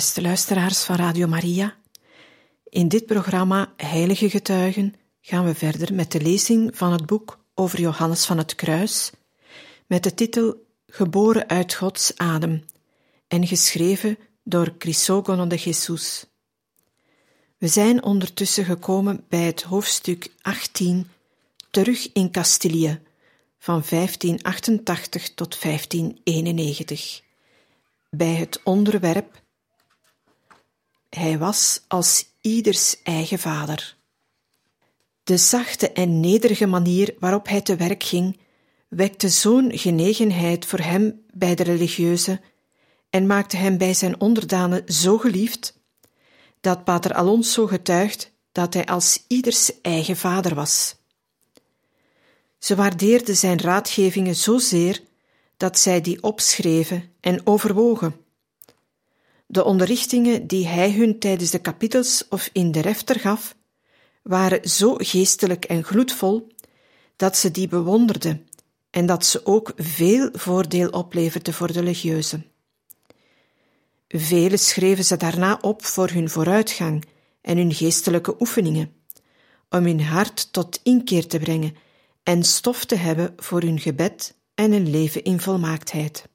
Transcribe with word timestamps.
Beste 0.00 0.22
luisteraars 0.22 0.82
van 0.82 0.96
Radio 0.96 1.26
Maria, 1.26 1.76
in 2.64 2.88
dit 2.88 3.06
programma 3.06 3.72
Heilige 3.76 4.30
Getuigen 4.30 4.94
gaan 5.20 5.44
we 5.44 5.54
verder 5.54 5.94
met 5.94 6.12
de 6.12 6.20
lezing 6.20 6.76
van 6.76 6.92
het 6.92 7.06
boek 7.06 7.38
over 7.54 7.80
Johannes 7.80 8.24
van 8.24 8.38
het 8.38 8.54
Kruis, 8.54 9.10
met 9.86 10.02
de 10.02 10.14
titel 10.14 10.66
Geboren 10.86 11.48
uit 11.48 11.74
Gods 11.74 12.12
adem 12.16 12.64
en 13.28 13.46
geschreven 13.46 14.18
door 14.44 14.76
Crisogono 14.76 15.46
de 15.46 15.56
Jesus. 15.56 16.26
We 17.58 17.68
zijn 17.68 18.02
ondertussen 18.02 18.64
gekomen 18.64 19.24
bij 19.28 19.42
het 19.42 19.62
hoofdstuk 19.62 20.32
18, 20.42 21.08
terug 21.70 22.12
in 22.12 22.30
Castilië, 22.30 23.00
van 23.58 23.82
1588 23.90 25.34
tot 25.34 25.62
1591, 25.62 27.20
bij 28.10 28.34
het 28.34 28.60
onderwerp 28.64 29.40
Hij 31.10 31.38
was 31.38 31.80
als 31.88 32.26
ieders 32.40 33.02
eigen 33.02 33.38
vader. 33.38 33.96
De 35.22 35.36
zachte 35.36 35.92
en 35.92 36.20
nederige 36.20 36.66
manier 36.66 37.14
waarop 37.18 37.48
hij 37.48 37.60
te 37.60 37.76
werk 37.76 38.02
ging, 38.02 38.38
wekte 38.88 39.28
zo'n 39.28 39.78
genegenheid 39.78 40.66
voor 40.66 40.78
hem 40.78 41.24
bij 41.34 41.54
de 41.54 41.62
religieuze 41.62 42.40
en 43.10 43.26
maakte 43.26 43.56
hem 43.56 43.78
bij 43.78 43.94
zijn 43.94 44.20
onderdanen 44.20 44.82
zo 44.86 45.18
geliefd, 45.18 45.78
dat 46.60 46.84
pater 46.84 47.14
Alonso 47.14 47.66
getuigt 47.66 48.32
dat 48.52 48.74
hij 48.74 48.86
als 48.86 49.24
ieders 49.28 49.80
eigen 49.80 50.16
vader 50.16 50.54
was. 50.54 50.96
Ze 52.58 52.74
waardeerden 52.74 53.36
zijn 53.36 53.60
raadgevingen 53.60 54.34
zozeer 54.34 55.02
dat 55.56 55.78
zij 55.78 56.00
die 56.00 56.22
opschreven 56.22 57.12
en 57.20 57.46
overwogen. 57.46 58.24
De 59.50 59.64
onderrichtingen 59.64 60.46
die 60.46 60.66
hij 60.66 60.92
hun 60.92 61.18
tijdens 61.18 61.50
de 61.50 61.58
kapitels 61.58 62.24
of 62.28 62.50
in 62.52 62.72
de 62.72 62.80
refter 62.80 63.20
gaf, 63.20 63.56
waren 64.22 64.68
zo 64.68 64.94
geestelijk 64.94 65.64
en 65.64 65.84
gloedvol 65.84 66.46
dat 67.16 67.36
ze 67.36 67.50
die 67.50 67.68
bewonderden 67.68 68.48
en 68.90 69.06
dat 69.06 69.24
ze 69.24 69.46
ook 69.46 69.72
veel 69.76 70.28
voordeel 70.32 70.88
opleverden 70.88 71.54
voor 71.54 71.66
de 71.66 71.72
religieuzen. 71.72 72.46
Vele 74.08 74.56
schreven 74.56 75.04
ze 75.04 75.16
daarna 75.16 75.58
op 75.60 75.84
voor 75.84 76.08
hun 76.10 76.30
vooruitgang 76.30 77.04
en 77.40 77.56
hun 77.56 77.74
geestelijke 77.74 78.34
oefeningen, 78.40 78.92
om 79.68 79.84
hun 79.84 80.02
hart 80.02 80.52
tot 80.52 80.80
inkeer 80.82 81.26
te 81.26 81.38
brengen 81.38 81.76
en 82.22 82.42
stof 82.44 82.84
te 82.84 82.94
hebben 82.94 83.34
voor 83.36 83.60
hun 83.60 83.80
gebed 83.80 84.34
en 84.54 84.72
een 84.72 84.90
leven 84.90 85.24
in 85.24 85.40
volmaaktheid. 85.40 86.28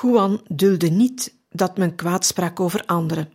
Juan 0.00 0.40
dulde 0.48 0.88
niet 0.88 1.34
dat 1.50 1.76
men 1.76 1.94
kwaad 1.94 2.24
sprak 2.24 2.60
over 2.60 2.84
anderen. 2.84 3.32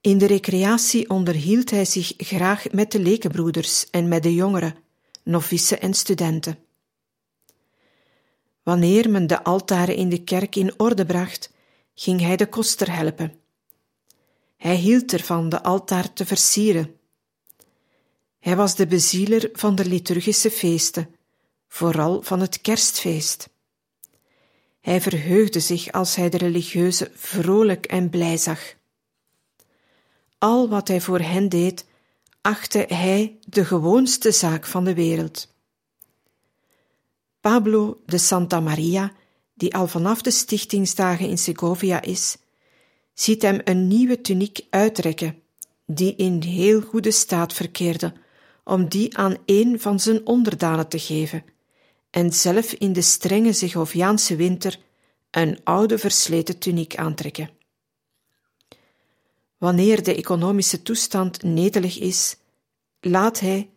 In 0.00 0.18
de 0.18 0.26
recreatie 0.26 1.10
onderhield 1.10 1.70
hij 1.70 1.84
zich 1.84 2.12
graag 2.16 2.70
met 2.72 2.92
de 2.92 3.00
lekenbroeders 3.00 3.90
en 3.90 4.08
met 4.08 4.22
de 4.22 4.34
jongeren, 4.34 4.74
novice 5.22 5.78
en 5.78 5.94
studenten. 5.94 6.58
Wanneer 8.62 9.10
men 9.10 9.26
de 9.26 9.44
altaren 9.44 9.96
in 9.96 10.08
de 10.08 10.24
kerk 10.24 10.56
in 10.56 10.80
orde 10.80 11.06
bracht, 11.06 11.52
ging 11.94 12.20
hij 12.20 12.36
de 12.36 12.48
koster 12.48 12.92
helpen. 12.96 13.34
Hij 14.56 14.76
hield 14.76 15.12
ervan 15.12 15.48
de 15.48 15.62
altaar 15.62 16.12
te 16.12 16.26
versieren. 16.26 16.96
Hij 18.38 18.56
was 18.56 18.74
de 18.74 18.86
bezieler 18.86 19.48
van 19.52 19.74
de 19.74 19.84
liturgische 19.84 20.50
feesten, 20.50 21.14
vooral 21.68 22.22
van 22.22 22.40
het 22.40 22.60
kerstfeest. 22.60 23.54
Hij 24.86 25.00
verheugde 25.00 25.60
zich 25.60 25.92
als 25.92 26.14
hij 26.14 26.28
de 26.28 26.36
religieuze 26.36 27.10
vrolijk 27.14 27.86
en 27.86 28.10
blij 28.10 28.36
zag. 28.36 28.74
Al 30.38 30.68
wat 30.68 30.88
hij 30.88 31.00
voor 31.00 31.20
hen 31.20 31.48
deed, 31.48 31.86
achtte 32.40 32.84
hij 32.88 33.38
de 33.46 33.64
gewoonste 33.64 34.30
zaak 34.30 34.66
van 34.66 34.84
de 34.84 34.94
wereld. 34.94 35.54
Pablo 37.40 38.00
de 38.04 38.18
Santa 38.18 38.60
Maria, 38.60 39.12
die 39.54 39.74
al 39.74 39.86
vanaf 39.86 40.22
de 40.22 40.30
stichtingsdagen 40.30 41.28
in 41.28 41.38
Segovia 41.38 42.02
is, 42.02 42.36
ziet 43.14 43.42
hem 43.42 43.60
een 43.64 43.86
nieuwe 43.86 44.20
tuniek 44.20 44.66
uitrekken, 44.70 45.42
die 45.86 46.16
in 46.16 46.42
heel 46.42 46.80
goede 46.80 47.10
staat 47.10 47.52
verkeerde, 47.52 48.12
om 48.64 48.88
die 48.88 49.16
aan 49.16 49.36
een 49.46 49.80
van 49.80 50.00
zijn 50.00 50.26
onderdanen 50.26 50.88
te 50.88 50.98
geven, 50.98 51.44
en 52.16 52.32
zelf 52.32 52.72
in 52.72 52.92
de 52.92 53.02
strenge 53.02 53.52
Segoviaanse 53.52 54.36
winter 54.36 54.78
een 55.30 55.60
oude 55.64 55.98
versleten 55.98 56.58
tuniek 56.58 56.96
aantrekken. 56.96 57.50
Wanneer 59.58 60.02
de 60.02 60.14
economische 60.14 60.82
toestand 60.82 61.42
nedelig 61.42 61.98
is, 61.98 62.36
laat 63.00 63.40
hij, 63.40 63.70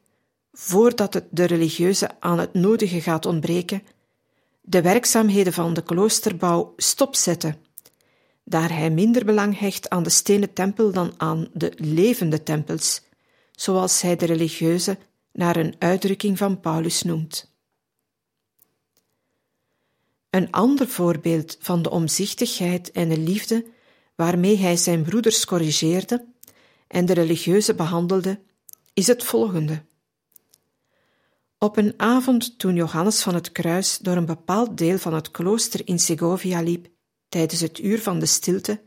voordat 0.52 1.14
het 1.14 1.26
de 1.30 1.44
religieuze 1.44 2.10
aan 2.20 2.40
het 2.40 2.54
nodige 2.54 3.02
gaat 3.02 3.26
ontbreken, 3.26 3.84
de 4.62 4.82
werkzaamheden 4.82 5.54
van 5.54 5.74
de 5.74 5.84
kloosterbouw 5.84 6.74
stopzetten, 6.78 7.58
daar 8.44 8.70
hij 8.70 8.90
minder 8.90 9.26
belang 9.26 9.60
hecht 9.60 9.90
aan 9.90 10.04
de 10.04 10.10
stenen 10.10 10.54
tempel 10.54 10.92
dan 10.92 11.14
aan 11.18 11.50
de 11.54 11.74
levende 11.76 12.44
tempels, 12.44 13.02
zoals 13.52 14.02
hij 14.02 14.16
de 14.16 14.26
religieuze 14.26 14.98
naar 15.32 15.56
een 15.56 15.76
uitdrukking 15.80 16.38
van 16.38 16.60
Paulus 16.60 17.02
noemt. 17.04 17.49
Een 20.29 20.51
ander 20.51 20.88
voorbeeld 20.88 21.57
van 21.59 21.81
de 21.81 21.90
omzichtigheid 21.90 22.91
en 22.91 23.09
de 23.09 23.17
liefde 23.17 23.66
waarmee 24.16 24.57
hij 24.57 24.78
zijn 24.78 25.03
broeders 25.03 25.45
corrigeerde 25.45 26.25
en 26.88 27.06
de 27.06 27.13
religieuze 27.13 27.75
behandelde, 27.75 28.40
is 28.94 29.07
het 29.07 29.23
volgende. 29.23 29.84
Op 31.57 31.78
een 31.78 31.94
avond 31.97 32.59
toen 32.59 32.75
Johannes 32.75 33.22
van 33.22 33.34
het 33.34 33.51
Kruis 33.51 33.97
door 33.97 34.16
een 34.16 34.25
bepaald 34.25 34.78
deel 34.78 34.97
van 34.97 35.13
het 35.13 35.31
klooster 35.31 35.88
in 35.88 36.00
Segovia 36.00 36.61
liep, 36.61 36.88
tijdens 37.29 37.61
het 37.61 37.79
uur 37.79 38.01
van 38.01 38.19
de 38.19 38.25
stilte, 38.25 38.81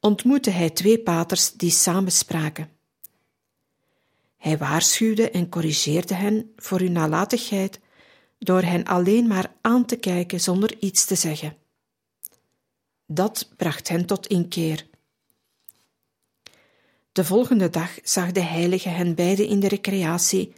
ontmoette 0.00 0.50
hij 0.50 0.70
twee 0.70 0.98
paters 0.98 1.52
die 1.52 1.70
samen 1.70 2.12
spraken. 2.12 2.70
Hij 4.36 4.58
waarschuwde 4.58 5.30
en 5.30 5.48
corrigeerde 5.48 6.14
hen 6.14 6.52
voor 6.56 6.78
hun 6.78 6.92
nalatigheid 6.92 7.80
door 8.38 8.62
hen 8.62 8.84
alleen 8.84 9.26
maar 9.26 9.52
aan 9.60 9.84
te 9.84 9.96
kijken 9.96 10.40
zonder 10.40 10.78
iets 10.78 11.04
te 11.04 11.14
zeggen. 11.14 11.56
Dat 13.06 13.48
bracht 13.56 13.88
hen 13.88 14.06
tot 14.06 14.26
inkeer. 14.26 14.86
De 17.12 17.24
volgende 17.24 17.70
dag 17.70 17.98
zag 18.02 18.32
de 18.32 18.40
heilige 18.40 18.88
hen 18.88 19.14
beiden 19.14 19.46
in 19.46 19.60
de 19.60 19.68
recreatie 19.68 20.54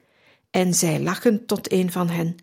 en 0.51 0.75
zei 0.75 1.03
lachend 1.03 1.49
tot 1.49 1.73
een 1.73 1.93
van 1.93 2.09
hen: 2.09 2.37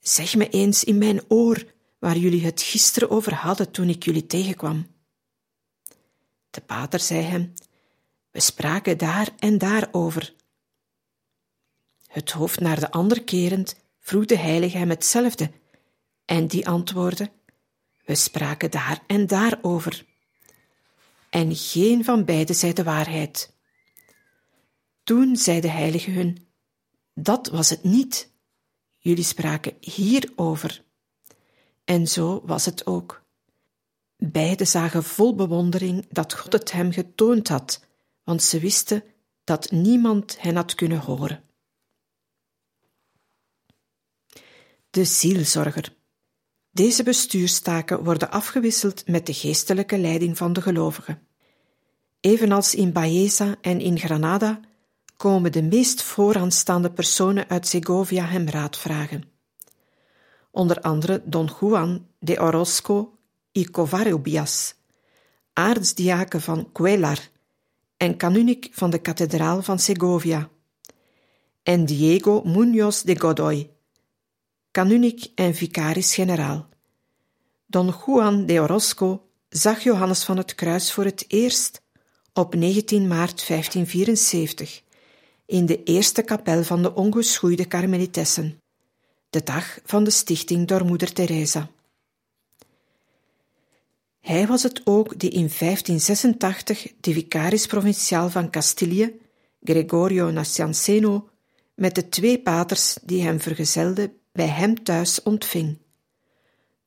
Zeg 0.00 0.34
me 0.34 0.48
eens 0.48 0.84
in 0.84 0.98
mijn 0.98 1.20
oor 1.28 1.64
waar 1.98 2.16
jullie 2.16 2.44
het 2.44 2.62
gisteren 2.62 3.10
over 3.10 3.34
hadden 3.34 3.70
toen 3.70 3.88
ik 3.88 4.04
jullie 4.04 4.26
tegenkwam. 4.26 4.86
De 6.50 6.60
pater 6.60 7.00
zei 7.00 7.22
hem: 7.22 7.54
We 8.30 8.40
spraken 8.40 8.98
daar 8.98 9.28
en 9.38 9.58
daar 9.58 9.88
over. 9.92 10.34
Het 12.06 12.30
hoofd 12.30 12.60
naar 12.60 12.80
de 12.80 12.90
ander 12.90 13.24
kerend, 13.24 13.76
vroeg 14.00 14.24
de 14.24 14.36
heilige 14.36 14.78
hem 14.78 14.90
hetzelfde, 14.90 15.50
en 16.24 16.46
die 16.46 16.68
antwoordde: 16.68 17.30
We 18.04 18.14
spraken 18.14 18.70
daar 18.70 19.02
en 19.06 19.26
daar 19.26 19.58
over. 19.62 20.04
En 21.30 21.56
geen 21.56 22.04
van 22.04 22.24
beiden 22.24 22.54
zei 22.54 22.72
de 22.72 22.82
waarheid. 22.82 23.52
Toen 25.02 25.36
zei 25.36 25.60
de 25.60 25.68
heilige 25.68 26.10
hun: 26.10 26.48
Dat 27.14 27.48
was 27.48 27.70
het 27.70 27.82
niet. 27.82 28.32
Jullie 28.98 29.24
spraken 29.24 29.76
hierover. 29.80 30.84
En 31.84 32.06
zo 32.06 32.42
was 32.44 32.64
het 32.64 32.86
ook. 32.86 33.24
Beiden 34.16 34.66
zagen 34.66 35.04
vol 35.04 35.34
bewondering 35.34 36.06
dat 36.10 36.34
God 36.34 36.52
het 36.52 36.72
hem 36.72 36.92
getoond 36.92 37.48
had, 37.48 37.84
want 38.24 38.42
ze 38.42 38.58
wisten 38.58 39.04
dat 39.44 39.70
niemand 39.70 40.40
hen 40.40 40.56
had 40.56 40.74
kunnen 40.74 40.98
horen. 40.98 41.49
De 44.90 45.04
zielzorger. 45.04 45.96
Deze 46.70 47.02
bestuurstaken 47.02 48.04
worden 48.04 48.30
afgewisseld 48.30 49.06
met 49.06 49.26
de 49.26 49.32
geestelijke 49.32 49.98
leiding 49.98 50.36
van 50.36 50.52
de 50.52 50.62
gelovigen. 50.62 51.26
Evenals 52.20 52.74
in 52.74 52.92
Baeza 52.92 53.56
en 53.60 53.80
in 53.80 53.98
Granada 53.98 54.60
komen 55.16 55.52
de 55.52 55.62
meest 55.62 56.02
vooraanstaande 56.02 56.90
personen 56.90 57.48
uit 57.48 57.66
Segovia 57.66 58.24
hem 58.24 58.48
raad 58.48 58.78
vragen. 58.78 59.22
Onder 60.50 60.80
andere 60.80 61.22
Don 61.24 61.50
Juan 61.60 62.06
de 62.18 62.40
Orozco 62.40 63.18
y 63.52 63.64
Covarrubias, 63.64 64.74
aartsdiaken 65.52 66.40
van 66.40 66.72
Cuellar 66.72 67.18
en 67.96 68.16
kanuniek 68.16 68.68
van 68.72 68.90
de 68.90 68.98
kathedraal 68.98 69.62
van 69.62 69.78
Segovia, 69.78 70.48
en 71.62 71.84
Diego 71.84 72.42
Muñoz 72.46 73.02
de 73.04 73.20
Godoy, 73.20 73.70
kanuniek 74.70 75.26
en 75.34 75.54
vicaris-generaal. 75.54 76.68
Don 77.66 77.94
Juan 78.06 78.46
de 78.46 78.60
Orozco 78.60 79.28
zag 79.48 79.82
Johannes 79.82 80.24
van 80.24 80.36
het 80.36 80.54
Kruis 80.54 80.92
voor 80.92 81.04
het 81.04 81.24
eerst 81.28 81.82
op 82.32 82.54
19 82.54 83.06
maart 83.06 83.48
1574 83.48 84.82
in 85.46 85.66
de 85.66 85.82
eerste 85.82 86.22
kapel 86.22 86.64
van 86.64 86.82
de 86.82 86.94
ongeschoeide 86.94 87.64
Karmelitessen, 87.64 88.60
de 89.30 89.42
dag 89.42 89.78
van 89.84 90.04
de 90.04 90.10
stichting 90.10 90.66
door 90.66 90.84
moeder 90.84 91.12
Teresa. 91.12 91.70
Hij 94.20 94.46
was 94.46 94.62
het 94.62 94.80
ook 94.84 95.18
die 95.18 95.30
in 95.30 95.50
1586 95.58 96.92
de 97.00 97.12
vicaris 97.12 97.66
provinciaal 97.66 98.30
van 98.30 98.50
Castilië, 98.50 99.20
Gregorio 99.62 100.30
Nacianceno, 100.30 101.28
met 101.74 101.94
de 101.94 102.08
twee 102.08 102.42
paters 102.42 102.98
die 103.02 103.22
hem 103.22 103.40
vergezelden 103.40 104.19
bij 104.40 104.48
hem 104.48 104.82
thuis 104.82 105.22
ontving. 105.22 105.78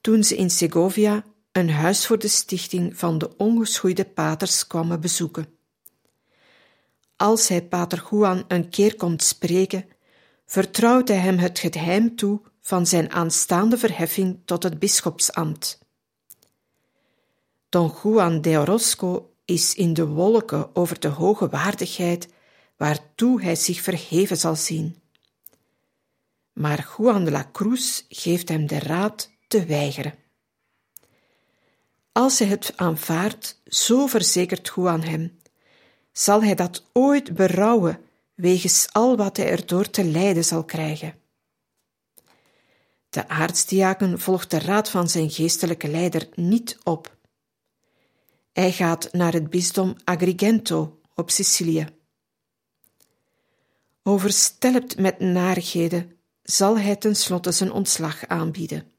Toen 0.02 0.24
ze 0.24 0.36
in 0.36 0.50
Segovia 0.50 1.24
een 1.52 1.70
huis 1.70 2.06
voor 2.06 2.20
de 2.20 2.28
stichting 2.28 2.98
van 2.98 3.18
de 3.18 3.38
ongeschoeide 3.38 4.06
paters 4.06 4.68
kwamen 4.68 5.02
bezoeken. 5.02 5.46
Als 7.16 7.48
hij 7.48 7.64
pater 7.64 8.08
Juan 8.12 8.44
een 8.48 8.70
keer 8.70 8.96
komt 8.96 9.24
spreken, 9.24 9.86
vertrouwt 10.46 11.08
hij 11.08 11.18
hem 11.18 11.38
het 11.38 11.60
geheim 11.60 12.16
toe 12.16 12.42
van 12.62 12.88
zijn 12.88 13.12
aanstaande 13.12 13.78
verheffing 13.78 14.42
tot 14.46 14.64
het 14.64 14.80
bisschopsambt. 14.80 15.80
Don 17.70 17.94
Juan 18.04 18.42
de 18.42 18.60
Orozco 18.60 19.34
is 19.46 19.76
in 19.76 19.94
de 19.94 20.06
wolken 20.08 20.76
over 20.76 21.00
de 21.00 21.08
hoge 21.08 21.50
waardigheid 21.50 22.28
waartoe 22.78 23.42
hij 23.42 23.56
zich 23.56 23.82
verheven 23.82 24.38
zal 24.38 24.56
zien. 24.56 25.03
Maar 26.54 26.94
Juan 26.98 27.26
de 27.26 27.32
la 27.32 27.50
Cruz 27.52 28.02
geeft 28.10 28.50
hem 28.50 28.68
de 28.68 28.80
raad 28.80 29.32
te 29.48 29.66
weigeren. 29.66 30.14
Als 32.12 32.40
hij 32.40 32.48
het 32.48 32.74
aanvaardt, 32.76 33.62
zo 33.66 34.08
verzekert 34.08 34.72
Juan 34.76 35.02
hem, 35.02 35.38
zal 36.12 36.44
hij 36.44 36.56
dat 36.56 36.84
ooit 36.92 37.34
berouwen 37.34 38.00
wegens 38.34 38.88
al 38.92 39.18
wat 39.18 39.38
hij 39.38 39.50
erdoor 39.50 39.90
te 39.90 40.04
lijden 40.04 40.46
zal 40.46 40.64
krijgen. 40.64 41.22
De 43.10 43.28
aartsdiaken 43.28 44.20
volgt 44.20 44.52
de 44.52 44.60
raad 44.60 44.90
van 44.90 45.10
zijn 45.10 45.30
geestelijke 45.30 45.88
leider 45.88 46.30
niet 46.36 46.78
op. 46.84 47.18
Hij 48.52 48.72
gaat 48.72 49.14
naar 49.14 49.34
het 49.34 49.50
bisdom 49.50 49.96
Agrigento 50.04 51.00
op 51.16 51.30
Sicilië. 51.30 51.88
Overstelpt 54.04 54.98
met 54.98 55.20
narigheden 55.20 56.18
zal 56.44 56.80
hij 56.80 56.96
tenslotte 56.96 57.52
zijn 57.52 57.72
ontslag 57.72 58.28
aanbieden. 58.28 58.92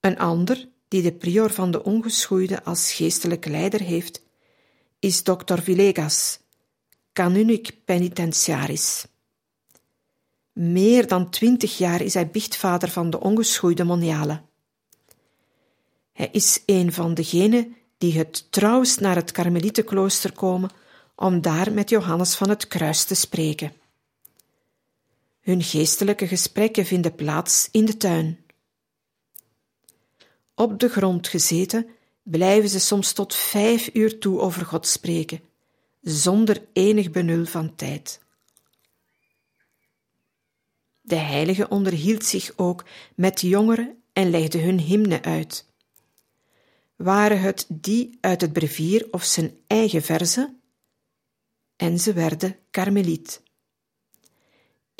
Een 0.00 0.18
ander, 0.18 0.68
die 0.88 1.02
de 1.02 1.12
prior 1.12 1.50
van 1.50 1.70
de 1.70 1.82
ongeschoeide 1.82 2.64
als 2.64 2.92
geestelijke 2.92 3.50
leider 3.50 3.80
heeft, 3.80 4.22
is 4.98 5.22
dokter 5.22 5.62
Villegas, 5.62 6.38
canonic 7.12 7.72
penitentiaris. 7.84 9.06
Meer 10.52 11.06
dan 11.06 11.30
twintig 11.30 11.78
jaar 11.78 12.00
is 12.00 12.14
hij 12.14 12.30
biechtvader 12.30 12.88
van 12.88 13.10
de 13.10 13.20
ongeschoeide 13.20 13.84
moniale. 13.84 14.40
Hij 16.12 16.28
is 16.32 16.62
een 16.66 16.92
van 16.92 17.14
degenen 17.14 17.76
die 17.98 18.18
het 18.18 18.52
trouwst 18.52 19.00
naar 19.00 19.16
het 19.16 19.32
Karmelietenklooster 19.32 20.32
komen 20.32 20.70
om 21.14 21.40
daar 21.40 21.72
met 21.72 21.90
Johannes 21.90 22.34
van 22.34 22.48
het 22.48 22.68
Kruis 22.68 23.04
te 23.04 23.14
spreken. 23.14 23.79
Hun 25.40 25.62
geestelijke 25.62 26.26
gesprekken 26.26 26.86
vinden 26.86 27.14
plaats 27.14 27.68
in 27.70 27.84
de 27.84 27.96
tuin. 27.96 28.44
Op 30.54 30.78
de 30.78 30.88
grond 30.88 31.28
gezeten 31.28 31.86
blijven 32.22 32.68
ze 32.68 32.80
soms 32.80 33.12
tot 33.12 33.34
vijf 33.34 33.90
uur 33.92 34.18
toe 34.18 34.40
over 34.40 34.66
God 34.66 34.86
spreken, 34.86 35.40
zonder 36.00 36.66
enig 36.72 37.10
benul 37.10 37.44
van 37.44 37.74
tijd. 37.74 38.20
De 41.00 41.16
heilige 41.16 41.68
onderhield 41.68 42.24
zich 42.24 42.52
ook 42.56 42.84
met 43.14 43.40
jongeren 43.40 44.02
en 44.12 44.30
legde 44.30 44.58
hun 44.58 44.78
hymne 44.78 45.22
uit. 45.22 45.68
Waren 46.96 47.40
het 47.40 47.66
die 47.68 48.18
uit 48.20 48.40
het 48.40 48.52
brevier 48.52 49.08
of 49.10 49.24
zijn 49.24 49.58
eigen 49.66 50.02
verzen? 50.02 50.60
En 51.76 51.98
ze 51.98 52.12
werden 52.12 52.56
karmeliet. 52.70 53.42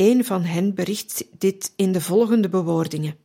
Een 0.01 0.25
van 0.25 0.43
hen 0.43 0.75
bericht 0.75 1.25
dit 1.39 1.73
in 1.77 1.93
de 1.93 2.01
volgende 2.01 2.49
bewoordingen. 2.49 3.17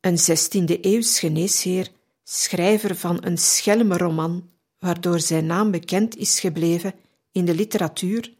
Een 0.00 0.18
16e-eeuws 0.18 1.18
geneesheer, 1.18 1.90
schrijver 2.22 2.96
van 2.96 3.18
een 3.20 3.38
schelmenroman, 3.38 4.50
waardoor 4.78 5.20
zijn 5.20 5.46
naam 5.46 5.70
bekend 5.70 6.16
is 6.16 6.40
gebleven 6.40 6.94
in 7.32 7.44
de 7.44 7.54
literatuur, 7.54 8.32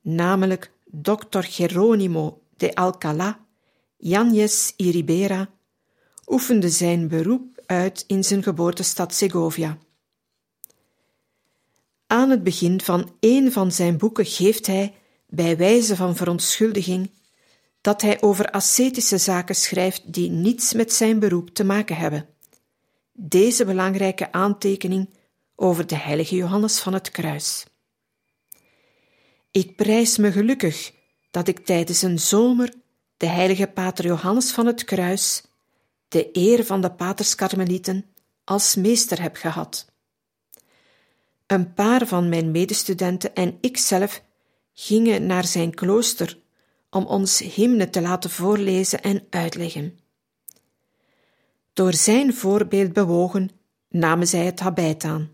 namelijk 0.00 0.72
Dr. 0.84 1.40
Geronimo 1.40 2.42
de 2.56 2.74
Alcalá, 2.74 3.38
Yanez 3.96 4.72
Iribera, 4.76 5.50
oefende 6.26 6.68
zijn 6.68 7.08
beroep 7.08 7.62
uit 7.66 8.04
in 8.06 8.24
zijn 8.24 8.42
geboortestad 8.42 9.14
Segovia. 9.14 9.78
Aan 12.06 12.30
het 12.30 12.42
begin 12.42 12.80
van 12.80 13.16
een 13.20 13.52
van 13.52 13.72
zijn 13.72 13.96
boeken 13.96 14.26
geeft 14.26 14.66
hij, 14.66 14.94
bij 15.36 15.56
wijze 15.56 15.96
van 15.96 16.16
verontschuldiging, 16.16 17.10
dat 17.80 18.02
hij 18.02 18.22
over 18.22 18.50
ascetische 18.50 19.18
zaken 19.18 19.54
schrijft 19.54 20.12
die 20.12 20.30
niets 20.30 20.72
met 20.72 20.92
zijn 20.92 21.18
beroep 21.18 21.50
te 21.50 21.64
maken 21.64 21.96
hebben. 21.96 22.26
Deze 23.12 23.64
belangrijke 23.64 24.32
aantekening 24.32 25.08
over 25.54 25.86
de 25.86 25.96
heilige 25.96 26.36
Johannes 26.36 26.78
van 26.78 26.92
het 26.92 27.10
Kruis. 27.10 27.66
Ik 29.50 29.76
prijs 29.76 30.16
me 30.16 30.32
gelukkig 30.32 30.92
dat 31.30 31.48
ik 31.48 31.64
tijdens 31.64 32.02
een 32.02 32.18
zomer 32.18 32.72
de 33.16 33.26
heilige 33.26 33.66
pater 33.66 34.04
Johannes 34.04 34.50
van 34.50 34.66
het 34.66 34.84
Kruis, 34.84 35.42
de 36.08 36.28
eer 36.32 36.64
van 36.64 36.80
de 36.80 36.90
paters 36.90 37.34
Karmelieten, 37.34 38.04
als 38.44 38.74
meester 38.74 39.22
heb 39.22 39.36
gehad. 39.36 39.92
Een 41.46 41.74
paar 41.74 42.06
van 42.06 42.28
mijn 42.28 42.50
medestudenten 42.50 43.34
en 43.34 43.58
ikzelf 43.60 44.24
gingen 44.78 45.26
naar 45.26 45.44
zijn 45.44 45.74
klooster 45.74 46.38
om 46.90 47.04
ons 47.04 47.38
hymne 47.38 47.90
te 47.90 48.00
laten 48.00 48.30
voorlezen 48.30 49.02
en 49.02 49.26
uitleggen. 49.30 49.98
Door 51.72 51.94
zijn 51.94 52.34
voorbeeld 52.34 52.92
bewogen 52.92 53.50
namen 53.88 54.26
zij 54.26 54.44
het 54.44 54.60
habit 54.60 55.04
aan, 55.04 55.30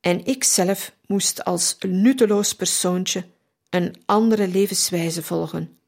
en 0.00 0.24
ik 0.24 0.44
zelf 0.44 0.94
moest 1.06 1.44
als 1.44 1.76
nutteloos 1.80 2.54
persoontje 2.54 3.24
een 3.70 3.94
andere 4.04 4.48
levenswijze 4.48 5.22
volgen, 5.22 5.78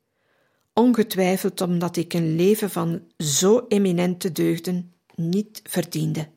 ongetwijfeld 0.73 1.61
omdat 1.61 1.97
ik 1.97 2.12
een 2.12 2.37
leven 2.37 2.71
van 2.71 3.03
zo 3.17 3.65
eminente 3.69 4.33
deugden 4.33 4.93
niet 5.15 5.61
verdiende. 5.65 6.29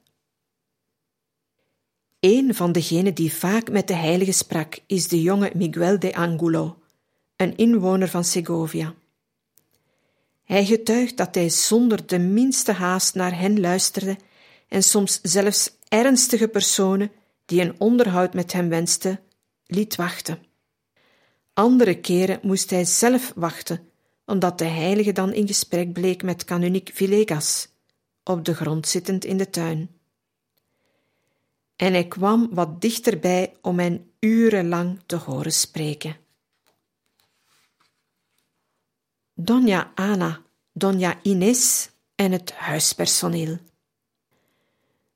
Een 2.26 2.56
van 2.56 2.72
degenen 2.72 3.14
die 3.14 3.34
vaak 3.34 3.72
met 3.72 3.88
de 3.88 3.94
heilige 3.94 4.32
sprak 4.32 4.80
is 4.88 5.08
de 5.08 5.22
jonge 5.22 5.52
Miguel 5.56 6.00
de 6.00 6.16
Angulo, 6.16 6.78
een 7.36 7.58
inwoner 7.58 8.10
van 8.10 8.24
Segovia. 8.24 8.94
Hij 10.44 10.66
getuigt 10.66 11.18
dat 11.18 11.36
hij 11.36 11.50
zonder 11.50 12.08
de 12.08 12.20
minste 12.20 12.72
haast 12.72 13.16
naar 13.16 13.40
hen 13.40 13.60
luisterde 13.60 14.18
en 14.68 14.84
soms 14.84 15.20
zelfs 15.22 15.72
ernstige 15.88 16.48
personen 16.48 17.12
die 17.46 17.62
een 17.62 17.76
onderhoud 17.78 18.34
met 18.34 18.54
hem 18.54 18.70
wensten, 18.70 19.20
liet 19.66 19.96
wachten. 19.96 20.40
Andere 21.54 22.00
keren 22.00 22.40
moest 22.42 22.70
hij 22.70 22.86
zelf 22.86 23.34
wachten, 23.36 23.90
omdat 24.26 24.58
de 24.58 24.66
heilige 24.66 25.12
dan 25.12 25.34
in 25.34 25.48
gesprek 25.48 25.94
bleek 25.94 26.24
met 26.24 26.46
kanuniek 26.46 26.92
Villegas, 26.94 27.68
op 28.24 28.46
de 28.46 28.54
grond 28.54 28.88
zittend 28.88 29.26
in 29.26 29.38
de 29.38 29.50
tuin. 29.50 29.95
En 31.76 31.94
hij 31.94 32.08
kwam 32.08 32.50
wat 32.52 32.82
dichterbij 32.82 33.54
om 33.62 33.80
hen 33.80 34.12
urenlang 34.20 35.00
te 35.06 35.16
horen 35.16 35.54
spreken. 35.54 36.18
Doña 39.34 39.92
Ana, 39.96 40.42
Doña 40.74 41.20
Inés 41.22 41.90
en 42.16 42.32
het 42.32 42.52
huispersoneel. 42.54 43.58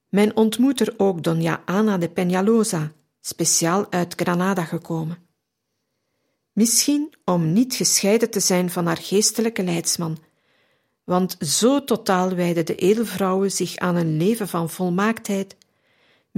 Men 0.09 0.35
ontmoet 0.35 0.79
er 0.79 0.93
ook 0.97 1.23
Doña 1.23 1.61
Ana 1.65 1.97
de 1.97 2.09
Peñalosa, 2.09 2.91
speciaal 3.21 3.91
uit 3.91 4.13
Granada 4.15 4.63
gekomen. 4.63 5.17
Misschien 6.51 7.13
om 7.25 7.53
niet 7.53 7.73
gescheiden 7.73 8.29
te 8.29 8.39
zijn 8.39 8.69
van 8.69 8.85
haar 8.85 8.97
geestelijke 8.97 9.63
leidsman, 9.63 10.17
want 11.03 11.37
zo 11.39 11.83
totaal 11.83 12.35
wijden 12.35 12.65
de 12.65 12.75
edelvrouwen 12.75 13.51
zich 13.51 13.77
aan 13.77 13.95
een 13.95 14.17
leven 14.17 14.47
van 14.47 14.69
volmaaktheid, 14.69 15.55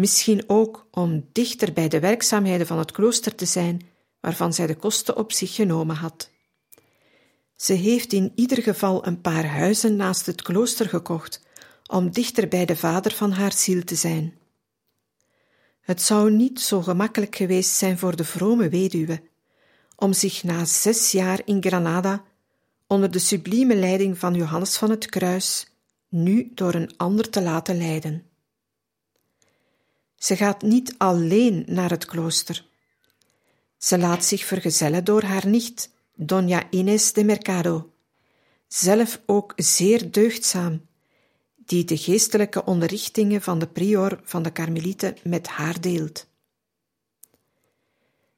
misschien 0.02 0.44
ook 0.48 0.88
om 0.92 1.28
dichter 1.32 1.74
bij 1.74 1.88
de 1.88 2.00
werkzaamheden 2.00 2.68
van 2.68 2.78
het 2.78 2.92
klooster 2.92 3.36
te 3.36 3.46
zijn, 3.46 3.82
waarvan 4.20 4.54
zij 4.54 4.68
de 4.68 4.76
kosten 4.76 5.18
op 5.18 5.32
zich 5.32 5.56
genomen 5.56 5.96
had. 5.96 6.30
Ze 7.56 7.74
heeft 7.74 8.14
in 8.14 8.32
ieder 8.36 8.64
geval 8.64 9.08
een 9.08 9.22
paar 9.22 9.46
huizen 9.46 9.96
naast 9.96 10.26
het 10.26 10.42
klooster 10.42 10.90
gekocht, 10.90 11.46
om 11.86 12.12
dichter 12.12 12.48
bij 12.48 12.66
de 12.66 12.76
vader 12.76 13.12
van 13.12 13.32
haar 13.32 13.54
ziel 13.54 13.84
te 13.84 13.96
zijn. 13.96 14.34
Het 15.82 16.02
zou 16.02 16.32
niet 16.32 16.62
zo 16.62 16.82
gemakkelijk 16.82 17.36
geweest 17.36 17.76
zijn 17.76 17.98
voor 17.98 18.16
de 18.16 18.26
vrome 18.26 18.70
weduwe 18.70 19.22
om 19.96 20.14
zich 20.14 20.44
na 20.44 20.66
zes 20.66 21.12
jaar 21.12 21.42
in 21.46 21.64
Granada 21.64 22.24
onder 22.88 23.12
de 23.12 23.20
sublieme 23.20 23.76
leiding 23.76 24.18
van 24.18 24.34
Johannes 24.34 24.78
van 24.78 24.90
het 24.90 25.06
Kruis 25.06 25.68
nu 26.10 26.52
door 26.54 26.74
een 26.74 26.98
ander 26.98 27.30
te 27.30 27.42
laten 27.42 27.78
leiden. 27.78 28.31
Ze 30.22 30.36
gaat 30.36 30.62
niet 30.62 30.96
alleen 30.98 31.64
naar 31.68 31.90
het 31.90 32.06
klooster. 32.06 32.66
Ze 33.78 33.98
laat 33.98 34.26
zich 34.26 34.46
vergezellen 34.46 35.04
door 35.04 35.24
haar 35.24 35.48
nicht, 35.48 35.90
Doña 36.16 36.70
Inés 36.70 37.14
de 37.14 37.24
Mercado, 37.24 37.94
zelf 38.68 39.22
ook 39.26 39.54
zeer 39.56 40.12
deugdzaam, 40.12 40.86
die 41.56 41.84
de 41.84 41.98
geestelijke 41.98 42.66
onderrichtingen 42.66 43.42
van 43.42 43.60
de 43.60 43.68
prior 43.68 44.20
van 44.24 44.44
de 44.44 44.52
Karmelieten 44.52 45.18
met 45.24 45.48
haar 45.48 45.82
deelt. 45.82 46.28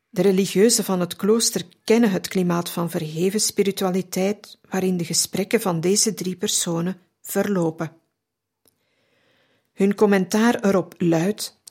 De 0.09 0.21
religieuzen 0.21 0.83
van 0.83 0.99
het 0.99 1.15
klooster 1.15 1.65
kennen 1.83 2.11
het 2.11 2.27
klimaat 2.27 2.69
van 2.69 2.89
verheven 2.89 3.39
spiritualiteit 3.39 4.57
waarin 4.69 4.97
de 4.97 5.05
gesprekken 5.05 5.61
van 5.61 5.79
deze 5.79 6.13
drie 6.13 6.35
personen 6.35 6.97
verlopen. 7.21 7.95
Hun 9.73 9.95
commentaar 9.95 10.59
erop 10.59 10.95
luidt: 10.97 11.61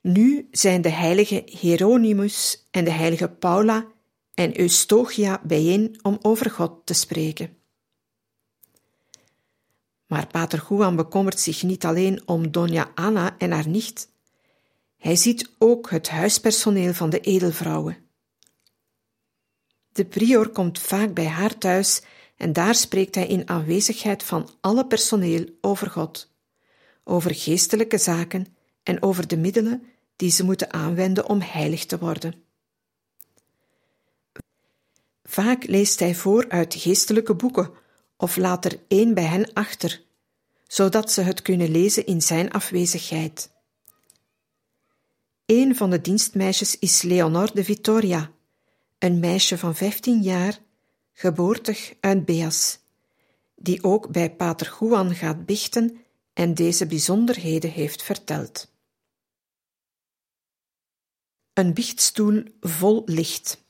Nu 0.00 0.48
zijn 0.50 0.82
de 0.82 0.90
heilige 0.90 1.42
Hieronymus 1.46 2.66
en 2.70 2.84
de 2.84 2.90
heilige 2.90 3.28
Paula 3.28 3.86
en 4.34 4.60
Eustochia 4.60 5.40
bijeen 5.44 5.98
om 6.02 6.18
over 6.22 6.50
God 6.50 6.86
te 6.86 6.94
spreken. 6.94 7.56
Maar 10.06 10.26
pater 10.26 10.66
Juan 10.68 10.96
bekommert 10.96 11.40
zich 11.40 11.62
niet 11.62 11.84
alleen 11.84 12.28
om 12.28 12.50
Donja 12.50 12.90
Anna 12.94 13.38
en 13.38 13.50
haar 13.50 13.68
nicht, 13.68 14.08
hij 14.96 15.16
ziet 15.16 15.50
ook 15.58 15.90
het 15.90 16.08
huispersoneel 16.08 16.92
van 16.94 17.10
de 17.10 17.20
edelvrouwen. 17.20 17.96
De 19.92 20.04
prior 20.04 20.48
komt 20.48 20.78
vaak 20.78 21.14
bij 21.14 21.26
haar 21.26 21.58
thuis 21.58 22.02
en 22.36 22.52
daar 22.52 22.74
spreekt 22.74 23.14
hij 23.14 23.26
in 23.26 23.48
aanwezigheid 23.48 24.22
van 24.22 24.50
alle 24.60 24.86
personeel 24.86 25.46
over 25.60 25.90
God, 25.90 26.34
over 27.04 27.34
geestelijke 27.34 27.98
zaken 27.98 28.56
en 28.88 29.02
over 29.02 29.26
de 29.26 29.36
middelen 29.36 29.82
die 30.16 30.30
ze 30.30 30.44
moeten 30.44 30.72
aanwenden 30.72 31.28
om 31.28 31.40
heilig 31.40 31.86
te 31.86 31.98
worden. 31.98 32.34
Vaak 35.22 35.66
leest 35.66 36.00
hij 36.00 36.14
voor 36.14 36.48
uit 36.48 36.74
geestelijke 36.74 37.34
boeken 37.34 37.70
of 38.16 38.36
laat 38.36 38.64
er 38.64 38.78
één 38.88 39.14
bij 39.14 39.24
hen 39.24 39.52
achter, 39.52 40.02
zodat 40.66 41.12
ze 41.12 41.20
het 41.20 41.42
kunnen 41.42 41.70
lezen 41.70 42.06
in 42.06 42.22
zijn 42.22 42.50
afwezigheid. 42.50 43.50
Een 45.46 45.76
van 45.76 45.90
de 45.90 46.00
dienstmeisjes 46.00 46.78
is 46.78 47.02
Leonor 47.02 47.54
de 47.54 47.64
Vittoria, 47.64 48.30
een 48.98 49.18
meisje 49.18 49.58
van 49.58 49.76
15 49.76 50.22
jaar, 50.22 50.58
geboortig 51.12 51.94
uit 52.00 52.24
Beas, 52.24 52.78
die 53.54 53.84
ook 53.84 54.10
bij 54.10 54.30
Pater 54.30 54.76
Juan 54.80 55.14
gaat 55.14 55.46
bichten 55.46 55.96
en 56.32 56.54
deze 56.54 56.86
bijzonderheden 56.86 57.70
heeft 57.70 58.02
verteld. 58.02 58.76
Een 61.58 61.74
biechtstoel 61.74 62.42
vol 62.60 63.02
licht. 63.06 63.64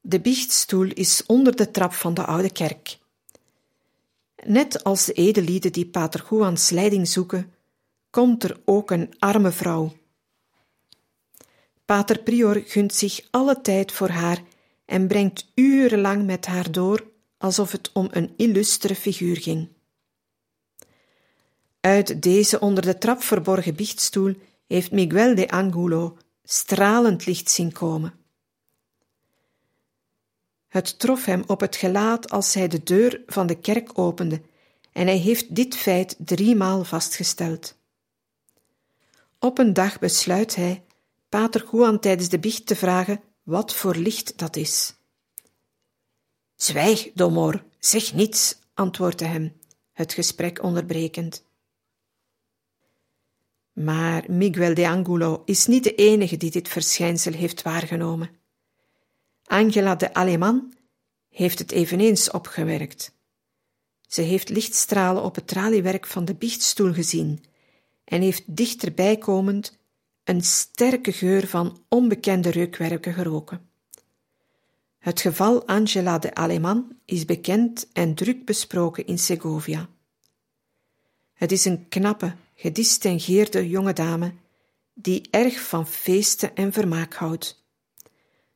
De 0.00 0.20
biechtstoel 0.20 0.86
is 0.86 1.26
onder 1.26 1.56
de 1.56 1.70
trap 1.70 1.92
van 1.92 2.14
de 2.14 2.24
oude 2.24 2.52
kerk. 2.52 2.98
Net 4.44 4.84
als 4.84 5.04
de 5.04 5.12
edelieden 5.12 5.72
die 5.72 5.86
Pater 5.86 6.26
Juans 6.30 6.70
leiding 6.70 7.08
zoeken, 7.08 7.52
komt 8.10 8.44
er 8.44 8.60
ook 8.64 8.90
een 8.90 9.14
arme 9.18 9.50
vrouw. 9.50 9.92
Pater 11.84 12.22
Prior 12.22 12.62
gunt 12.66 12.94
zich 12.94 13.28
alle 13.30 13.60
tijd 13.60 13.92
voor 13.92 14.10
haar 14.10 14.42
en 14.84 15.06
brengt 15.06 15.46
urenlang 15.54 16.26
met 16.26 16.46
haar 16.46 16.72
door 16.72 17.06
alsof 17.38 17.72
het 17.72 17.90
om 17.92 18.08
een 18.10 18.34
illustere 18.36 18.94
figuur 18.94 19.36
ging. 19.36 19.68
Uit 21.80 22.22
deze 22.22 22.60
onder 22.60 22.82
de 22.82 22.98
trap 22.98 23.22
verborgen 23.22 23.74
biechtstoel 23.74 24.34
heeft 24.66 24.90
Miguel 24.90 25.34
de 25.34 25.48
Angulo 25.48 26.18
stralend 26.42 27.26
licht 27.26 27.50
zien 27.50 27.72
komen. 27.72 28.14
Het 30.68 30.98
trof 30.98 31.24
hem 31.24 31.42
op 31.46 31.60
het 31.60 31.76
gelaat 31.76 32.30
als 32.30 32.54
hij 32.54 32.68
de 32.68 32.82
deur 32.82 33.22
van 33.26 33.46
de 33.46 33.58
kerk 33.58 33.98
opende, 33.98 34.42
en 34.92 35.06
hij 35.06 35.16
heeft 35.16 35.54
dit 35.54 35.76
feit 35.76 36.16
driemaal 36.18 36.84
vastgesteld. 36.84 37.76
Op 39.38 39.58
een 39.58 39.72
dag 39.72 39.98
besluit 39.98 40.54
hij 40.54 40.84
Pater 41.28 41.68
Juan 41.72 42.00
tijdens 42.00 42.28
de 42.28 42.38
biecht 42.38 42.66
te 42.66 42.76
vragen 42.76 43.20
wat 43.42 43.74
voor 43.74 43.94
licht 43.94 44.38
dat 44.38 44.56
is. 44.56 44.94
Zwijg, 46.54 47.10
Domor, 47.14 47.64
zeg 47.78 48.14
niets, 48.14 48.58
antwoordde 48.74 49.24
hem, 49.24 49.60
het 49.92 50.12
gesprek 50.12 50.62
onderbrekend. 50.62 51.44
Maar 53.76 54.24
Miguel 54.28 54.74
de 54.74 54.88
Angulo 54.88 55.42
is 55.44 55.66
niet 55.66 55.84
de 55.84 55.94
enige 55.94 56.36
die 56.36 56.50
dit 56.50 56.68
verschijnsel 56.68 57.32
heeft 57.32 57.62
waargenomen. 57.62 58.30
Angela 59.44 59.94
de 59.94 60.14
Aleman 60.14 60.74
heeft 61.28 61.58
het 61.58 61.72
eveneens 61.72 62.30
opgemerkt. 62.30 63.14
Ze 64.06 64.22
heeft 64.22 64.48
lichtstralen 64.48 65.22
op 65.22 65.34
het 65.34 65.46
traliewerk 65.46 66.06
van 66.06 66.24
de 66.24 66.34
biechtstoel 66.34 66.92
gezien 66.92 67.44
en 68.04 68.22
heeft 68.22 68.56
dichterbij 68.56 69.16
komend 69.16 69.78
een 70.24 70.42
sterke 70.42 71.12
geur 71.12 71.46
van 71.46 71.84
onbekende 71.88 72.50
reukwerken 72.50 73.12
geroken. 73.12 73.70
Het 74.98 75.20
geval 75.20 75.66
Angela 75.66 76.18
de 76.18 76.34
Aleman 76.34 76.98
is 77.04 77.24
bekend 77.24 77.88
en 77.92 78.14
druk 78.14 78.44
besproken 78.44 79.06
in 79.06 79.18
Segovia. 79.18 79.88
Het 81.32 81.52
is 81.52 81.64
een 81.64 81.88
knappe, 81.88 82.34
gedistingeerde 82.56 83.68
jonge 83.68 83.92
dame 83.92 84.34
die 84.94 85.28
erg 85.30 85.60
van 85.60 85.86
feesten 85.86 86.54
en 86.54 86.72
vermaak 86.72 87.14
houdt. 87.14 87.64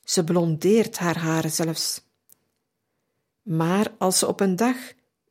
Ze 0.05 0.25
blondeert 0.25 0.99
haar 0.99 1.19
haren 1.19 1.51
zelfs. 1.51 2.03
Maar 3.43 3.95
als 3.99 4.19
ze 4.19 4.27
op 4.27 4.41
een 4.41 4.57
dag, 4.57 4.77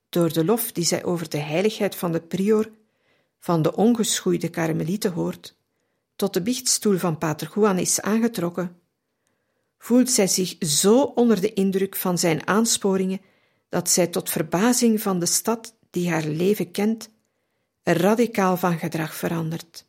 door 0.10 0.34
de 0.34 0.46
lof 0.46 0.72
die 0.72 0.86
zij 0.86 1.04
over 1.04 1.30
de 1.30 1.38
heiligheid 1.38 1.96
van 1.96 2.12
de 2.12 2.22
prior, 2.22 2.72
van 3.40 3.62
de 3.62 3.76
ongeschoeide 3.76 4.50
karmelieten 4.50 5.12
hoort, 5.12 5.56
tot 6.16 6.34
de 6.34 6.42
biechtstoel 6.42 6.98
van 6.98 7.18
Pater 7.18 7.52
Juan 7.56 7.78
is 7.78 8.02
aangetrokken, 8.02 8.80
voelt 9.78 10.10
zij 10.10 10.28
zich 10.28 10.56
zo 10.60 11.02
onder 11.02 11.42
de 11.42 11.54
indruk 11.54 11.96
van 11.96 12.18
zijn 12.18 12.48
aansporingen 12.48 13.22
dat 13.70 13.90
zij 13.90 14.08
tot 14.08 14.30
verbazing 14.30 15.02
van 15.02 15.20
de 15.20 15.26
stad 15.26 15.76
die 15.90 16.10
haar 16.10 16.26
leven 16.26 16.72
kent, 16.72 17.10
radicaal 17.94 18.58
van 18.58 18.78
gedrag 18.80 19.16
verandert. 19.16 19.86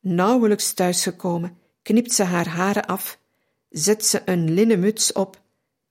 Nauwelijks 0.00 0.72
thuisgekomen, 0.72 1.58
knipt 1.82 2.12
ze 2.12 2.22
haar 2.22 2.48
haren 2.48 2.86
af, 2.86 3.18
zet 3.68 4.06
ze 4.06 4.22
een 4.24 4.50
linnen 4.50 4.80
muts 4.80 5.12
op, 5.12 5.40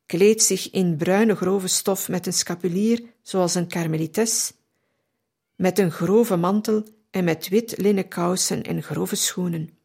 kleedt 0.06 0.44
zich 0.44 0.72
in 0.72 0.98
bruine 0.98 1.36
grove 1.36 1.68
stof 1.68 2.10
met 2.10 2.26
een 2.26 2.34
scapulier 2.34 3.04
zoals 3.22 3.56
een 3.56 3.68
karmelites, 3.68 4.54
met 5.56 5.80
een 5.80 5.92
grove 5.92 6.36
mantel 6.36 6.84
en 7.12 7.24
met 7.24 7.48
wit 7.48 7.78
linnen 7.78 8.08
kousen 8.08 8.64
en 8.64 8.84
grove 8.84 9.16
schoenen. 9.16 9.78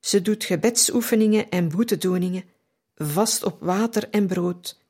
Ze 0.00 0.22
doet 0.22 0.44
gebedsoefeningen 0.44 1.48
en 1.48 1.68
boetedoeningen, 1.68 2.44
vast 2.94 3.42
op 3.42 3.60
water 3.60 4.08
en 4.10 4.26
brood, 4.26 4.80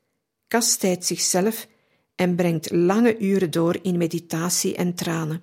kastijdt 0.47 1.05
zichzelf 1.05 1.67
en 2.19 2.35
brengt 2.35 2.71
lange 2.71 3.17
uren 3.17 3.51
door 3.51 3.79
in 3.81 3.97
meditatie 3.97 4.75
en 4.75 4.93
tranen. 4.93 5.41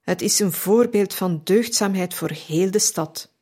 Het 0.00 0.22
is 0.22 0.38
een 0.38 0.52
voorbeeld 0.52 1.14
van 1.14 1.40
deugdzaamheid 1.44 2.14
voor 2.14 2.30
heel 2.30 2.70
de 2.70 2.78
stad. 2.78 3.32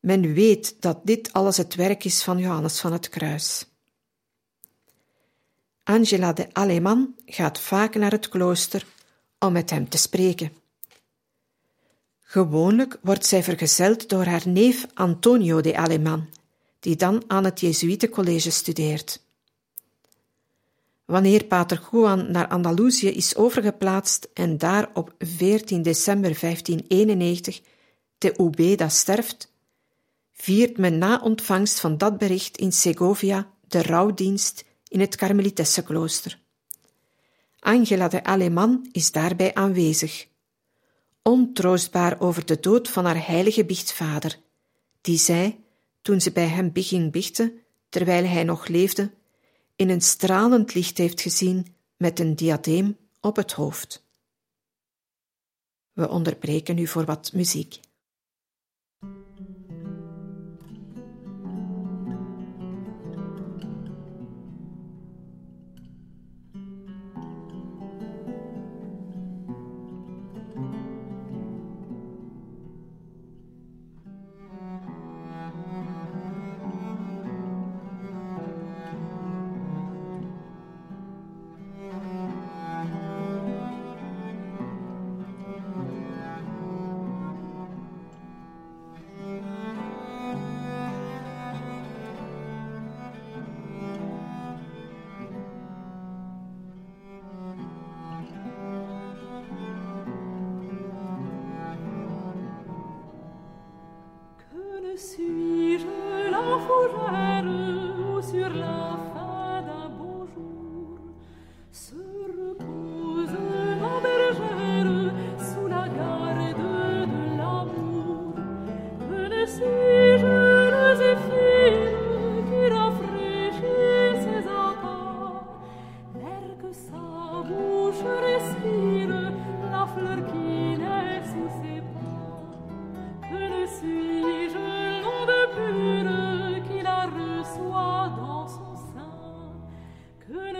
Men 0.00 0.34
weet 0.34 0.76
dat 0.80 1.00
dit 1.04 1.32
alles 1.32 1.56
het 1.56 1.74
werk 1.74 2.04
is 2.04 2.22
van 2.22 2.38
Johannes 2.38 2.80
van 2.80 2.92
het 2.92 3.08
Kruis. 3.08 3.66
Angela 5.82 6.32
de 6.32 6.48
Aleman 6.52 7.14
gaat 7.26 7.60
vaak 7.60 7.94
naar 7.94 8.10
het 8.10 8.28
klooster 8.28 8.86
om 9.38 9.52
met 9.52 9.70
hem 9.70 9.88
te 9.88 9.98
spreken. 9.98 10.52
Gewoonlijk 12.20 12.98
wordt 13.02 13.26
zij 13.26 13.42
vergezeld 13.42 14.08
door 14.08 14.24
haar 14.24 14.48
neef 14.48 14.86
Antonio 14.94 15.60
de 15.60 15.76
Aleman, 15.76 16.28
die 16.80 16.96
dan 16.96 17.24
aan 17.26 17.44
het 17.44 17.60
Jesuitencollege 17.60 18.50
studeert. 18.50 19.20
Wanneer 21.12 21.44
Pater 21.44 21.88
Juan 21.90 22.30
naar 22.30 22.48
Andalusië 22.48 23.08
is 23.08 23.36
overgeplaatst 23.36 24.28
en 24.34 24.58
daar 24.58 24.90
op 24.94 25.14
14 25.18 25.82
december 25.82 26.38
1591 26.40 27.60
te 28.18 28.34
Ubeda 28.36 28.88
sterft, 28.88 29.52
viert 30.32 30.78
men 30.78 30.98
na 30.98 31.20
ontvangst 31.20 31.80
van 31.80 31.98
dat 31.98 32.18
bericht 32.18 32.56
in 32.56 32.72
Segovia 32.72 33.50
de 33.68 33.82
rouwdienst 33.82 34.64
in 34.88 35.00
het 35.00 35.16
Karmelitessenklooster. 35.16 36.38
Angela 37.58 38.08
de 38.08 38.24
Aleman 38.24 38.88
is 38.92 39.12
daarbij 39.12 39.54
aanwezig, 39.54 40.26
ontroostbaar 41.22 42.20
over 42.20 42.46
de 42.46 42.60
dood 42.60 42.88
van 42.88 43.04
haar 43.04 43.26
heilige 43.26 43.64
biechtvader, 43.64 44.38
die 45.00 45.18
zij, 45.18 45.60
toen 46.02 46.20
ze 46.20 46.32
bij 46.32 46.48
hem 46.48 46.72
beging 46.72 47.12
biechten, 47.12 47.52
terwijl 47.88 48.24
hij 48.24 48.44
nog 48.44 48.66
leefde, 48.66 49.10
in 49.82 49.90
een 49.90 50.00
stralend 50.00 50.74
licht 50.74 50.98
heeft 50.98 51.20
gezien 51.20 51.74
met 51.96 52.20
een 52.20 52.36
diadeem 52.36 52.96
op 53.20 53.36
het 53.36 53.52
hoofd. 53.52 54.06
We 55.92 56.08
onderbreken 56.08 56.78
u 56.78 56.86
voor 56.86 57.04
wat 57.04 57.32
muziek. 57.32 57.80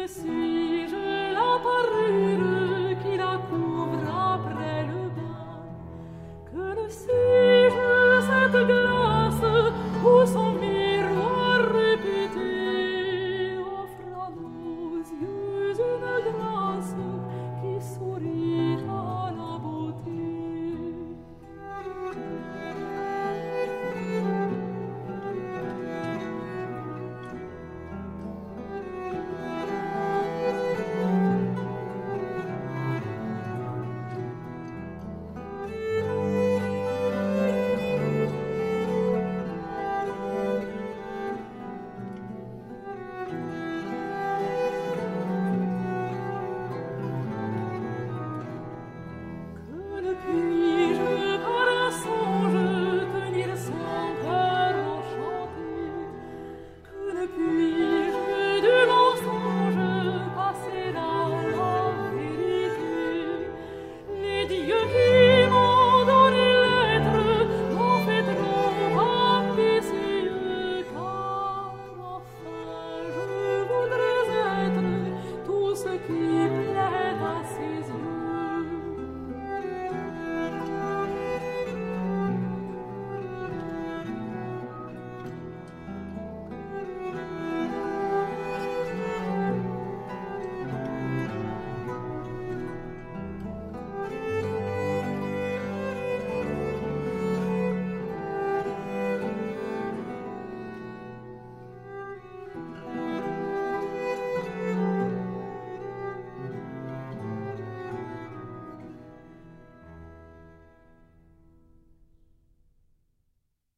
Jésus. 0.02 0.62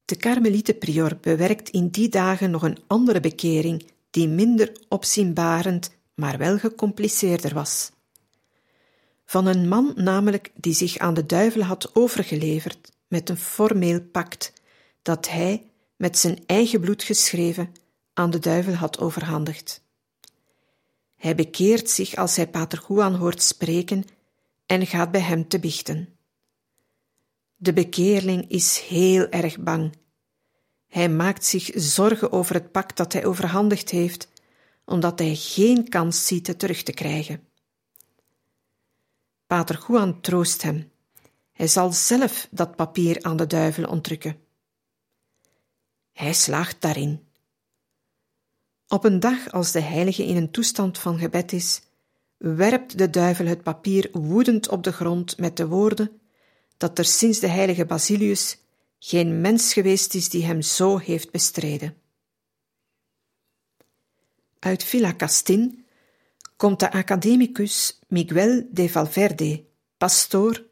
De 0.04 0.16
karmelietenprior 0.16 1.16
bewerkt 1.20 1.68
in 1.68 1.88
die 1.88 2.08
dagen 2.08 2.50
nog 2.50 2.62
een 2.62 2.78
andere 2.86 3.20
bekering, 3.20 3.90
die 4.10 4.28
minder 4.28 4.72
opzienbarend, 4.88 5.90
maar 6.14 6.38
wel 6.38 6.58
gecompliceerder 6.58 7.54
was. 7.54 7.92
Van 9.24 9.46
een 9.46 9.68
man 9.68 9.92
namelijk 9.96 10.50
die 10.54 10.74
zich 10.74 10.98
aan 10.98 11.14
de 11.14 11.26
duivel 11.26 11.62
had 11.62 11.94
overgeleverd 11.94 12.92
met 13.08 13.28
een 13.28 13.36
formeel 13.36 14.00
pact 14.00 14.52
dat 15.02 15.28
hij, 15.28 15.70
met 15.96 16.18
zijn 16.18 16.38
eigen 16.46 16.80
bloed 16.80 17.02
geschreven, 17.02 17.72
aan 18.12 18.30
de 18.30 18.38
duivel 18.38 18.74
had 18.74 18.98
overhandigd. 18.98 19.82
Hij 21.16 21.34
bekeert 21.34 21.90
zich 21.90 22.14
als 22.14 22.36
hij 22.36 22.48
Pater 22.48 22.84
Juan 22.88 23.14
hoort 23.14 23.42
spreken 23.42 24.04
en 24.66 24.86
gaat 24.86 25.10
bij 25.10 25.20
hem 25.20 25.48
te 25.48 25.58
biechten. 25.58 26.13
De 27.64 27.72
bekeerling 27.72 28.50
is 28.50 28.78
heel 28.78 29.28
erg 29.28 29.58
bang. 29.58 29.92
Hij 30.86 31.08
maakt 31.08 31.44
zich 31.44 31.70
zorgen 31.74 32.32
over 32.32 32.54
het 32.54 32.72
pak 32.72 32.96
dat 32.96 33.12
hij 33.12 33.24
overhandigd 33.24 33.90
heeft, 33.90 34.28
omdat 34.84 35.18
hij 35.18 35.34
geen 35.34 35.88
kans 35.88 36.26
ziet 36.26 36.46
het 36.46 36.58
terug 36.58 36.82
te 36.82 36.92
krijgen. 36.92 37.48
Pater 39.46 39.84
Juan 39.88 40.20
troost 40.20 40.62
hem. 40.62 40.90
Hij 41.52 41.66
zal 41.66 41.92
zelf 41.92 42.48
dat 42.50 42.76
papier 42.76 43.22
aan 43.22 43.36
de 43.36 43.46
duivel 43.46 43.84
ontrukken. 43.84 44.36
Hij 46.12 46.32
slaagt 46.32 46.80
daarin. 46.80 47.28
Op 48.88 49.04
een 49.04 49.20
dag 49.20 49.50
als 49.50 49.72
de 49.72 49.80
heilige 49.80 50.24
in 50.26 50.36
een 50.36 50.50
toestand 50.50 50.98
van 50.98 51.18
gebed 51.18 51.52
is, 51.52 51.82
werpt 52.36 52.98
de 52.98 53.10
duivel 53.10 53.46
het 53.46 53.62
papier 53.62 54.08
woedend 54.12 54.68
op 54.68 54.82
de 54.82 54.92
grond 54.92 55.38
met 55.38 55.56
de 55.56 55.66
woorden 55.66 56.18
dat 56.76 56.98
er 56.98 57.04
sinds 57.04 57.38
de 57.38 57.48
heilige 57.48 57.84
Basilius 57.84 58.58
geen 58.98 59.40
mens 59.40 59.72
geweest 59.72 60.14
is 60.14 60.28
die 60.28 60.44
hem 60.44 60.62
zo 60.62 60.98
heeft 60.98 61.30
bestreden. 61.30 61.96
Uit 64.58 64.84
Villa 64.84 65.14
Castin 65.14 65.84
komt 66.56 66.80
de 66.80 66.92
academicus 66.92 68.00
Miguel 68.08 68.68
de 68.70 68.88
Valverde, 68.88 69.64
pastoor, 69.96 70.66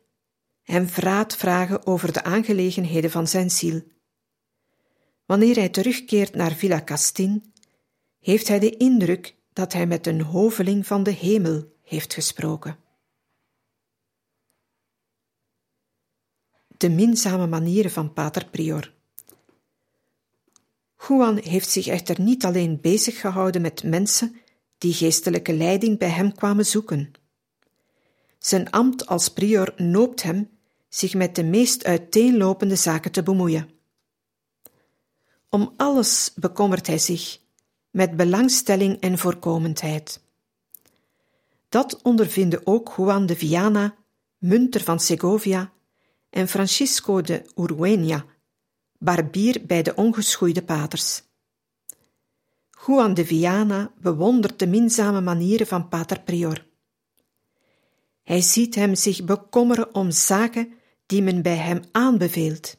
hem 0.62 0.88
vraat 0.88 1.36
vragen 1.36 1.86
over 1.86 2.12
de 2.12 2.22
aangelegenheden 2.22 3.10
van 3.10 3.28
zijn 3.28 3.50
ziel. 3.50 3.82
Wanneer 5.26 5.54
hij 5.54 5.68
terugkeert 5.68 6.34
naar 6.34 6.52
Villa 6.52 6.82
Castin, 6.84 7.52
heeft 8.20 8.48
hij 8.48 8.58
de 8.58 8.76
indruk 8.76 9.34
dat 9.52 9.72
hij 9.72 9.86
met 9.86 10.06
een 10.06 10.20
hoveling 10.20 10.86
van 10.86 11.02
de 11.02 11.10
hemel 11.10 11.72
heeft 11.82 12.14
gesproken. 12.14 12.81
De 16.82 16.90
minzame 16.90 17.46
manieren 17.46 17.90
van 17.90 18.12
Pater 18.12 18.46
Prior. 18.50 18.92
Juan 21.08 21.36
heeft 21.36 21.68
zich 21.68 21.86
echter 21.86 22.20
niet 22.20 22.44
alleen 22.44 22.80
bezig 22.80 23.20
gehouden 23.20 23.62
met 23.62 23.82
mensen 23.82 24.36
die 24.78 24.92
geestelijke 24.92 25.52
leiding 25.52 25.98
bij 25.98 26.08
hem 26.08 26.34
kwamen 26.34 26.66
zoeken. 26.66 27.12
Zijn 28.38 28.70
ambt 28.70 29.06
als 29.06 29.28
prior 29.28 29.74
noopt 29.76 30.22
hem 30.22 30.50
zich 30.88 31.14
met 31.14 31.34
de 31.34 31.44
meest 31.44 31.84
uiteenlopende 31.84 32.76
zaken 32.76 33.12
te 33.12 33.22
bemoeien. 33.22 33.70
Om 35.48 35.72
alles 35.76 36.32
bekommert 36.34 36.86
hij 36.86 36.98
zich, 36.98 37.38
met 37.90 38.16
belangstelling 38.16 39.00
en 39.00 39.18
voorkomendheid. 39.18 40.20
Dat 41.68 42.02
ondervinden 42.02 42.66
ook 42.66 42.94
Juan 42.96 43.26
de 43.26 43.36
Viana, 43.36 43.94
munter 44.38 44.80
van 44.80 45.00
Segovia, 45.00 45.72
en 46.32 46.48
Francisco 46.48 47.20
de 47.20 47.42
Urueña, 47.54 48.24
barbier 48.98 49.62
bij 49.66 49.82
de 49.82 49.94
ongeschoeide 49.94 50.62
paters. 50.62 51.22
Juan 52.86 53.14
de 53.14 53.24
Viana 53.24 53.92
bewondert 54.00 54.58
de 54.58 54.66
minzame 54.66 55.20
manieren 55.20 55.66
van 55.66 55.88
pater 55.88 56.20
Prior. 56.20 56.66
Hij 58.22 58.40
ziet 58.40 58.74
hem 58.74 58.94
zich 58.94 59.24
bekommeren 59.24 59.94
om 59.94 60.10
zaken 60.10 60.72
die 61.06 61.22
men 61.22 61.42
bij 61.42 61.56
hem 61.56 61.82
aanbeveelt. 61.90 62.76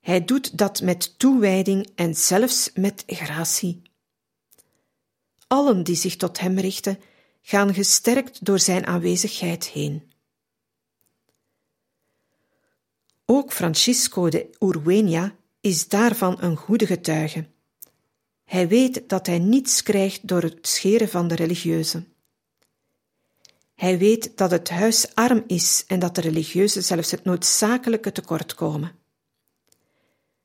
Hij 0.00 0.24
doet 0.24 0.58
dat 0.58 0.82
met 0.82 1.18
toewijding 1.18 1.90
en 1.94 2.14
zelfs 2.14 2.70
met 2.74 3.02
gratie. 3.06 3.82
Allen 5.46 5.82
die 5.82 5.96
zich 5.96 6.16
tot 6.16 6.40
hem 6.40 6.58
richten, 6.58 7.00
gaan 7.42 7.74
gesterkt 7.74 8.44
door 8.44 8.58
zijn 8.58 8.86
aanwezigheid 8.86 9.66
heen. 9.66 10.10
Ook 13.28 13.52
Francisco 13.52 14.28
de 14.28 14.56
Urueña 14.58 15.34
is 15.60 15.88
daarvan 15.88 16.36
een 16.40 16.56
goede 16.56 16.86
getuige. 16.86 17.46
Hij 18.44 18.68
weet 18.68 19.08
dat 19.08 19.26
hij 19.26 19.38
niets 19.38 19.82
krijgt 19.82 20.28
door 20.28 20.42
het 20.42 20.66
scheren 20.66 21.08
van 21.08 21.28
de 21.28 21.34
religieuzen. 21.34 22.12
Hij 23.74 23.98
weet 23.98 24.36
dat 24.36 24.50
het 24.50 24.70
huis 24.70 25.14
arm 25.14 25.44
is 25.46 25.84
en 25.86 25.98
dat 25.98 26.14
de 26.14 26.20
religieuzen 26.20 26.82
zelfs 26.82 27.10
het 27.10 27.24
noodzakelijke 27.24 28.12
tekort 28.12 28.54
komen. 28.54 28.92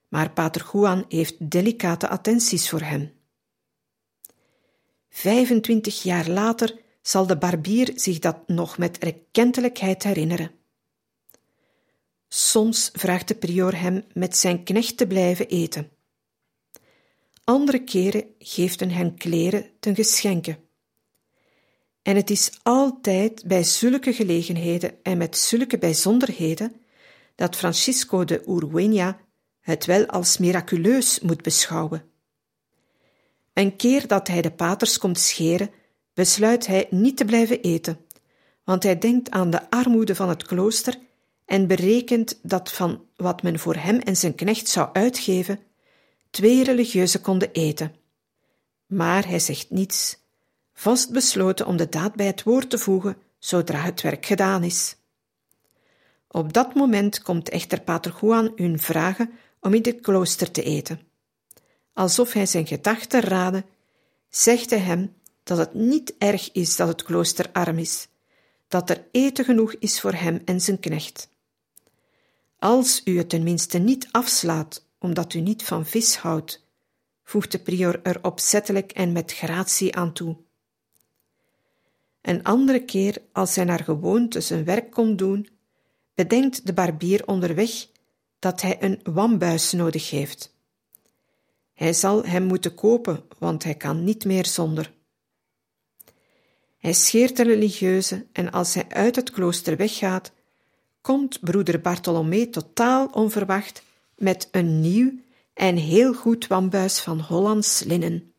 Maar 0.07 0.31
Pater 0.31 0.69
Juan 0.73 1.05
heeft 1.07 1.51
delicate 1.51 2.07
attenties 2.07 2.69
voor 2.69 2.81
hem. 2.81 3.11
25 5.09 6.03
jaar 6.03 6.29
later 6.29 6.79
zal 7.01 7.27
de 7.27 7.37
barbier 7.37 7.91
zich 7.95 8.19
dat 8.19 8.47
nog 8.47 8.77
met 8.77 8.97
erkentelijkheid 8.97 10.03
herinneren. 10.03 10.60
Soms 12.33 12.89
vraagt 12.93 13.27
de 13.27 13.35
prior 13.35 13.79
hem 13.79 14.03
met 14.13 14.37
zijn 14.37 14.63
knecht 14.63 14.97
te 14.97 15.07
blijven 15.07 15.47
eten. 15.47 15.89
Andere 17.43 17.83
keren 17.83 18.25
geeft 18.39 18.79
hij 18.79 18.89
hem 18.89 19.17
kleren 19.17 19.69
ten 19.79 19.95
geschenke. 19.95 20.59
En 22.01 22.15
het 22.15 22.29
is 22.29 22.59
altijd 22.63 23.43
bij 23.47 23.63
zulke 23.63 24.13
gelegenheden 24.13 25.03
en 25.03 25.17
met 25.17 25.37
zulke 25.37 25.77
bijzonderheden 25.77 26.75
dat 27.35 27.55
Francisco 27.55 28.25
de 28.25 28.41
Urueña 28.41 29.17
het 29.59 29.85
wel 29.85 30.05
als 30.05 30.37
miraculeus 30.37 31.19
moet 31.19 31.41
beschouwen. 31.41 32.05
Een 33.53 33.75
keer 33.75 34.07
dat 34.07 34.27
hij 34.27 34.41
de 34.41 34.51
paters 34.51 34.97
komt 34.97 35.19
scheren, 35.19 35.71
besluit 36.13 36.67
hij 36.67 36.87
niet 36.89 37.17
te 37.17 37.25
blijven 37.25 37.61
eten, 37.61 38.05
want 38.63 38.83
hij 38.83 38.97
denkt 38.97 39.29
aan 39.29 39.49
de 39.49 39.69
armoede 39.69 40.15
van 40.15 40.29
het 40.29 40.43
klooster 40.43 41.09
en 41.51 41.67
berekent 41.67 42.39
dat 42.41 42.71
van 42.71 43.05
wat 43.15 43.43
men 43.43 43.59
voor 43.59 43.75
hem 43.75 43.99
en 43.99 44.15
zijn 44.15 44.35
knecht 44.35 44.67
zou 44.67 44.89
uitgeven, 44.93 45.59
twee 46.29 46.63
religieuzen 46.63 47.21
konden 47.21 47.51
eten. 47.51 47.95
Maar 48.85 49.27
hij 49.27 49.39
zegt 49.39 49.69
niets, 49.69 50.17
vast 50.73 51.11
besloten 51.11 51.65
om 51.65 51.77
de 51.77 51.89
daad 51.89 52.15
bij 52.15 52.25
het 52.25 52.43
woord 52.43 52.69
te 52.69 52.77
voegen 52.77 53.17
zodra 53.39 53.81
het 53.81 54.01
werk 54.01 54.25
gedaan 54.25 54.63
is. 54.63 54.95
Op 56.27 56.53
dat 56.53 56.75
moment 56.75 57.21
komt 57.21 57.49
echter 57.49 57.81
Pater 57.81 58.17
Juan 58.21 58.51
hun 58.55 58.79
vragen 58.79 59.31
om 59.59 59.73
in 59.73 59.81
het 59.83 60.01
klooster 60.01 60.51
te 60.51 60.63
eten. 60.63 60.99
Alsof 61.93 62.33
hij 62.33 62.45
zijn 62.45 62.67
gedachten 62.67 63.21
raadde, 63.21 63.63
zegt 64.29 64.69
hij 64.69 64.79
hem 64.79 65.13
dat 65.43 65.57
het 65.57 65.73
niet 65.73 66.13
erg 66.17 66.51
is 66.51 66.75
dat 66.75 66.87
het 66.87 67.03
klooster 67.03 67.49
arm 67.51 67.77
is, 67.77 68.07
dat 68.67 68.89
er 68.89 69.07
eten 69.11 69.45
genoeg 69.45 69.73
is 69.73 70.01
voor 70.01 70.13
hem 70.13 70.41
en 70.45 70.61
zijn 70.61 70.79
knecht. 70.79 71.29
Als 72.61 73.01
u 73.05 73.17
het 73.17 73.29
tenminste 73.29 73.77
niet 73.77 74.07
afslaat 74.11 74.85
omdat 74.99 75.33
u 75.33 75.39
niet 75.39 75.63
van 75.63 75.85
vis 75.85 76.15
houdt, 76.15 76.67
voegt 77.23 77.51
de 77.51 77.59
prior 77.59 77.99
er 78.03 78.23
opzettelijk 78.23 78.91
en 78.91 79.11
met 79.11 79.33
gratie 79.33 79.95
aan 79.95 80.13
toe. 80.13 80.37
Een 82.21 82.43
andere 82.43 82.85
keer, 82.85 83.21
als 83.31 83.55
hij 83.55 83.65
naar 83.65 83.83
gewoonte 83.83 84.41
zijn 84.41 84.63
werk 84.63 84.91
komt 84.91 85.17
doen, 85.17 85.47
bedenkt 86.15 86.65
de 86.65 86.73
barbier 86.73 87.27
onderweg 87.27 87.87
dat 88.39 88.61
hij 88.61 88.83
een 88.83 88.99
wambuis 89.03 89.71
nodig 89.71 90.09
heeft. 90.09 90.55
Hij 91.73 91.93
zal 91.93 92.25
hem 92.25 92.43
moeten 92.43 92.75
kopen, 92.75 93.23
want 93.39 93.63
hij 93.63 93.75
kan 93.75 94.03
niet 94.03 94.25
meer 94.25 94.45
zonder. 94.45 94.93
Hij 96.77 96.93
scheert 96.93 97.37
de 97.37 97.43
religieuze 97.43 98.27
en 98.31 98.51
als 98.51 98.73
hij 98.73 98.85
uit 98.89 99.15
het 99.15 99.31
klooster 99.31 99.77
weggaat, 99.77 100.31
komt 101.01 101.39
broeder 101.39 101.81
Bartolomé 101.81 102.47
totaal 102.47 103.05
onverwacht 103.05 103.83
met 104.15 104.47
een 104.51 104.81
nieuw 104.81 105.11
en 105.53 105.75
heel 105.75 106.13
goed 106.13 106.47
wambuis 106.47 106.99
van 106.99 107.19
Hollands 107.19 107.83
linnen. 107.83 108.33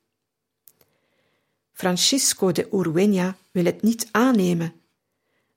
Francisco 1.73 2.53
de 2.53 2.69
Urueña 2.73 3.37
wil 3.51 3.65
het 3.65 3.83
niet 3.83 4.09
aannemen, 4.11 4.73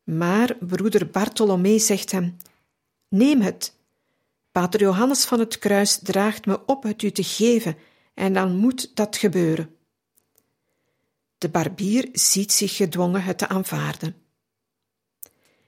maar 0.04 0.56
broeder 0.60 1.10
Bartolomé 1.10 1.80
zegt 1.80 2.12
hem: 2.12 2.38
Neem 3.08 3.42
het. 3.42 3.76
Pater 4.52 4.80
Johannes 4.80 5.26
van 5.26 5.40
het 5.40 5.60
Kruis 5.60 6.00
draagt 6.04 6.46
me 6.46 6.66
op 6.66 6.84
het 6.84 7.02
u 7.02 7.12
te 7.12 7.24
geven, 7.24 7.78
en 8.14 8.34
dan 8.34 8.56
moet 8.56 8.96
dat 8.96 9.18
gebeuren. 9.18 9.76
De 11.38 11.50
barbier 11.50 12.10
ziet 12.12 12.52
zich 12.52 12.76
gedwongen 12.76 13.24
het 13.24 13.38
te 13.38 13.48
aanvaarden. 13.48 14.25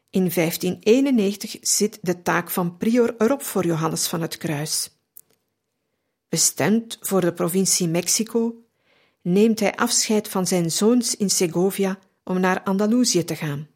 In 0.10 0.32
1591 0.34 1.58
zit 1.62 2.00
de 2.02 2.22
taak 2.22 2.50
van 2.50 2.78
prior 2.78 3.16
erop 3.18 3.42
voor 3.44 3.66
Johannes 3.66 4.08
van 4.08 4.22
het 4.22 4.38
Kruis. 4.38 4.92
Bestemd 6.30 6.98
voor 7.02 7.22
de 7.22 7.34
provincie 7.34 7.88
Mexico, 7.88 8.56
neemt 9.22 9.60
hij 9.60 9.76
afscheid 9.76 10.28
van 10.28 10.48
zijn 10.48 10.72
zoons 10.72 11.16
in 11.16 11.30
Segovia 11.30 12.00
om 12.24 12.40
naar 12.40 12.64
Andalusië 12.64 13.24
te 13.24 13.36
gaan, 13.36 13.68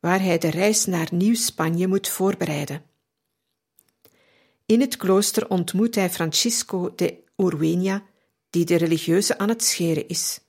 waar 0.00 0.20
hij 0.20 0.38
de 0.38 0.50
reis 0.50 0.84
naar 0.84 1.08
Nieuw-Spanje 1.10 1.86
moet 1.86 2.08
voorbereiden. 2.08 2.82
In 4.66 4.80
het 4.80 4.96
klooster 4.96 5.50
ontmoet 5.50 5.94
hij 5.94 6.10
Francisco 6.10 6.94
de 6.94 7.18
Urueña, 7.42 8.02
die 8.50 8.64
de 8.64 8.76
religieuze 8.76 9.38
aan 9.38 9.48
het 9.48 9.64
scheren 9.64 10.08
is. 10.08 10.40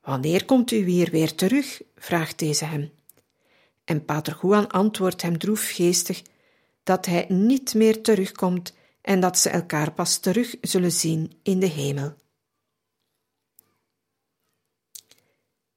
Wanneer 0.00 0.44
komt 0.44 0.70
u 0.70 0.84
hier 0.84 1.10
weer 1.10 1.34
terug? 1.34 1.82
vraagt 1.96 2.38
deze 2.38 2.64
hem. 2.64 2.90
En 3.84 4.04
Pater 4.04 4.38
Juan 4.42 4.68
antwoordt 4.68 5.22
hem 5.22 5.38
droefgeestig 5.38 6.22
dat 6.82 7.06
hij 7.06 7.26
niet 7.28 7.74
meer 7.74 8.02
terugkomt 8.02 8.74
en 9.00 9.20
dat 9.20 9.38
ze 9.38 9.50
elkaar 9.50 9.92
pas 9.92 10.18
terug 10.18 10.54
zullen 10.60 10.92
zien 10.92 11.32
in 11.42 11.60
de 11.60 11.66
hemel. 11.66 12.14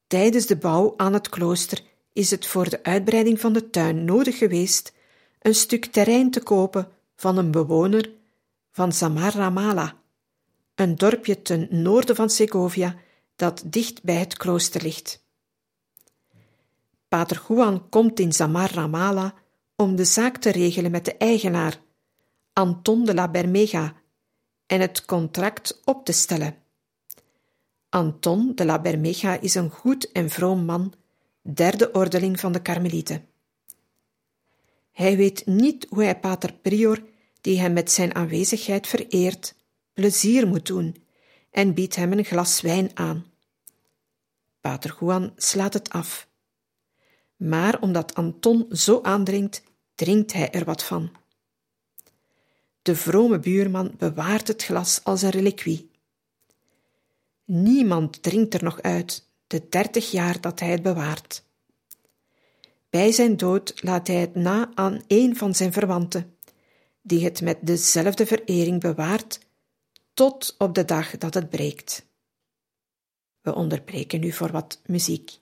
Tijdens 0.08 0.46
de 0.46 0.58
bouw 0.58 0.94
aan 0.98 1.14
het 1.14 1.30
klooster 1.30 1.84
is 2.14 2.32
het 2.32 2.46
voor 2.46 2.70
de 2.70 2.84
uitbreiding 2.84 3.40
van 3.40 3.54
de 3.54 3.70
tuin 3.70 4.06
nodig 4.06 4.38
geweest 4.38 4.94
een 5.40 5.56
stuk 5.56 5.86
terrein 5.86 6.32
te 6.32 6.44
kopen 6.44 6.92
van 7.16 7.38
een 7.38 7.52
bewoner 7.52 8.12
van 8.72 8.94
Zamarramala, 8.94 10.02
een 10.76 10.96
dorpje 10.96 11.42
ten 11.42 11.68
noorden 11.70 12.16
van 12.16 12.30
Segovia 12.30 12.96
dat 13.36 13.64
dicht 13.66 14.04
bij 14.04 14.16
het 14.16 14.38
klooster 14.38 14.82
ligt. 14.82 15.25
Pater 17.16 17.42
Juan 17.48 17.90
komt 17.90 18.20
in 18.20 18.34
Zamarramala 18.34 19.34
om 19.76 19.96
de 19.96 20.06
zaak 20.06 20.38
te 20.38 20.52
regelen 20.52 20.92
met 20.92 21.06
de 21.06 21.18
eigenaar, 21.18 21.82
Anton 22.54 23.06
de 23.06 23.14
la 23.14 23.28
Bermega, 23.28 23.94
en 24.66 24.82
het 24.82 25.06
contract 25.06 25.82
op 25.86 26.06
te 26.06 26.12
stellen. 26.12 26.56
Anton 27.90 28.56
de 28.56 28.66
la 28.66 28.80
Bermega 28.80 29.40
is 29.40 29.56
een 29.56 29.70
goed 29.70 30.12
en 30.12 30.30
vroom 30.30 30.66
man, 30.66 30.94
derde 31.42 31.92
ordeling 31.92 32.40
van 32.40 32.52
de 32.52 32.62
Karmelieten. 32.62 33.28
Hij 34.92 35.18
weet 35.18 35.46
niet 35.46 35.88
hoe 35.90 36.04
hij 36.04 36.20
Pater 36.20 36.54
Prior 36.54 37.04
die 37.42 37.60
hem 37.60 37.74
met 37.74 37.92
zijn 37.92 38.16
aanwezigheid 38.16 38.88
vereert, 38.88 39.56
plezier 39.94 40.48
moet 40.48 40.66
doen 40.66 41.04
en 41.52 41.74
biedt 41.74 41.96
hem 41.96 42.12
een 42.12 42.26
glas 42.26 42.62
wijn 42.62 42.92
aan. 42.94 43.26
Pater 44.62 44.98
Juan 45.00 45.34
slaat 45.36 45.74
het 45.74 45.90
af. 45.90 46.34
Maar 47.36 47.82
omdat 47.82 48.16
Anton 48.16 48.66
zo 48.70 49.02
aandringt, 49.02 49.64
drinkt 49.96 50.34
hij 50.34 50.52
er 50.52 50.66
wat 50.66 50.84
van. 50.84 51.12
De 52.82 52.96
vrome 52.96 53.40
buurman 53.40 53.94
bewaart 53.98 54.48
het 54.48 54.64
glas 54.64 55.04
als 55.04 55.22
een 55.22 55.30
reliquie. 55.30 55.90
Niemand 57.46 58.24
drinkt 58.24 58.54
er 58.54 58.64
nog 58.64 58.82
uit 58.82 59.30
de 59.48 59.66
dertig 59.70 60.12
jaar 60.12 60.42
dat 60.42 60.60
hij 60.60 60.70
het 60.70 60.82
bewaart. 60.82 61.44
Bij 62.90 63.12
zijn 63.12 63.38
dood 63.38 63.84
laat 63.84 64.08
hij 64.08 64.16
het 64.16 64.36
na 64.36 64.72
aan 64.74 65.02
een 65.08 65.38
van 65.38 65.56
zijn 65.56 65.74
verwanten, 65.74 66.38
die 67.02 67.24
het 67.24 67.42
met 67.42 67.58
dezelfde 67.62 68.26
verering 68.26 68.82
bewaart 68.82 69.40
tot 70.14 70.56
op 70.58 70.76
de 70.76 70.86
dag 70.86 71.18
dat 71.18 71.34
het 71.34 71.50
breekt. 71.50 72.08
We 73.42 73.56
onderbreken 73.56 74.20
nu 74.20 74.32
voor 74.32 74.52
wat 74.52 74.82
muziek. 74.86 75.40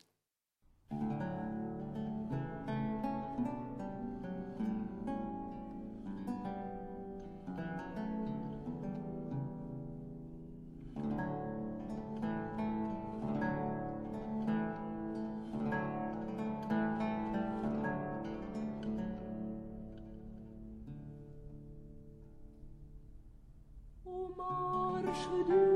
do. 25.41 25.72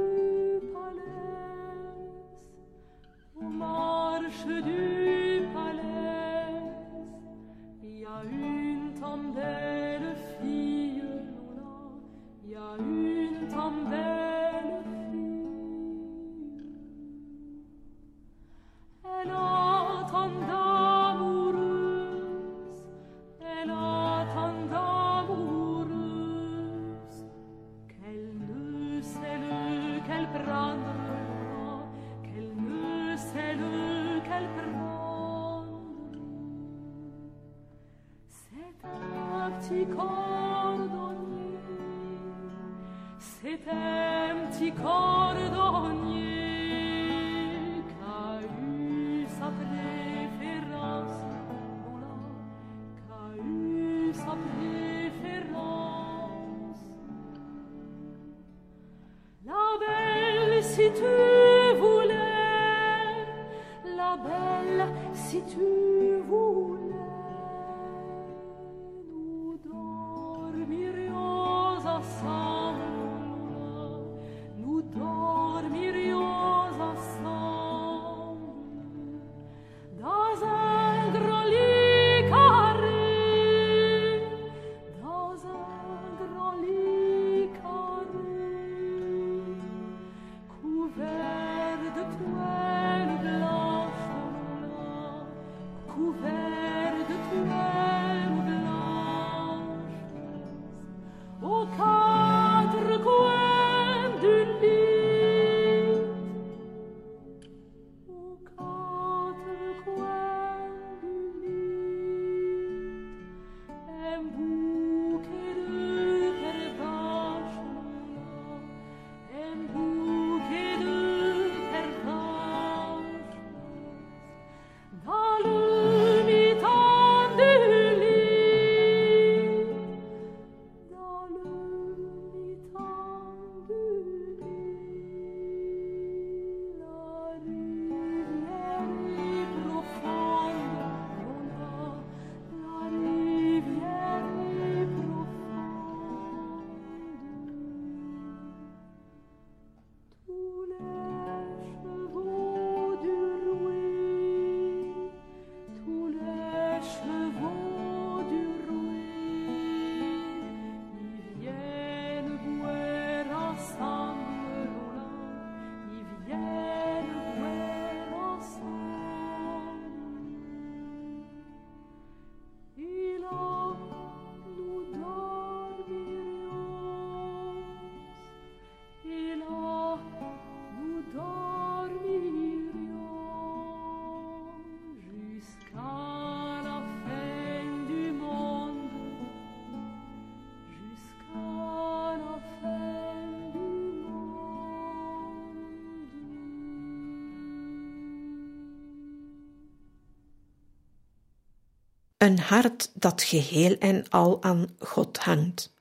Een 202.18 202.40
hart 202.40 202.92
dat 202.94 203.24
geheel 203.24 203.78
en 203.78 204.10
al 204.10 204.44
aan 204.44 204.68
God 204.80 205.18
hangt. 205.18 205.76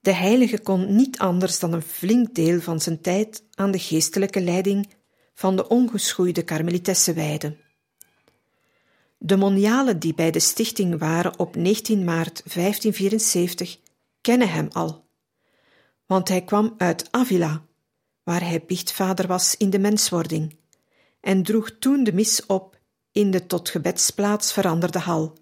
De 0.00 0.12
heilige 0.12 0.58
kon 0.58 0.96
niet 0.96 1.18
anders 1.18 1.58
dan 1.58 1.72
een 1.72 1.82
flink 1.82 2.34
deel 2.34 2.60
van 2.60 2.80
zijn 2.80 3.00
tijd 3.00 3.44
aan 3.54 3.70
de 3.70 3.78
geestelijke 3.78 4.40
leiding 4.40 4.88
van 5.34 5.56
de 5.56 5.68
ongeschoeide 5.68 6.42
Karmelitesse 6.42 7.12
wijden. 7.12 7.58
De 9.18 9.36
monialen 9.36 9.98
die 9.98 10.14
bij 10.14 10.30
de 10.30 10.40
stichting 10.40 10.98
waren 10.98 11.38
op 11.38 11.56
19 11.56 12.04
maart 12.04 12.42
1574 12.54 13.78
kennen 14.20 14.50
hem 14.50 14.68
al, 14.72 15.06
want 16.06 16.28
hij 16.28 16.44
kwam 16.44 16.74
uit 16.76 17.08
Avila, 17.10 17.64
waar 18.22 18.40
hij 18.40 18.64
biechtvader 18.66 19.26
was 19.26 19.56
in 19.56 19.70
de 19.70 19.78
menswording, 19.78 20.56
en 21.20 21.42
droeg 21.42 21.70
toen 21.70 22.04
de 22.04 22.12
mis 22.12 22.46
op 22.46 22.80
in 23.14 23.30
de 23.30 23.46
tot 23.46 23.68
gebedsplaats 23.68 24.52
veranderde 24.52 24.98
hal. 24.98 25.32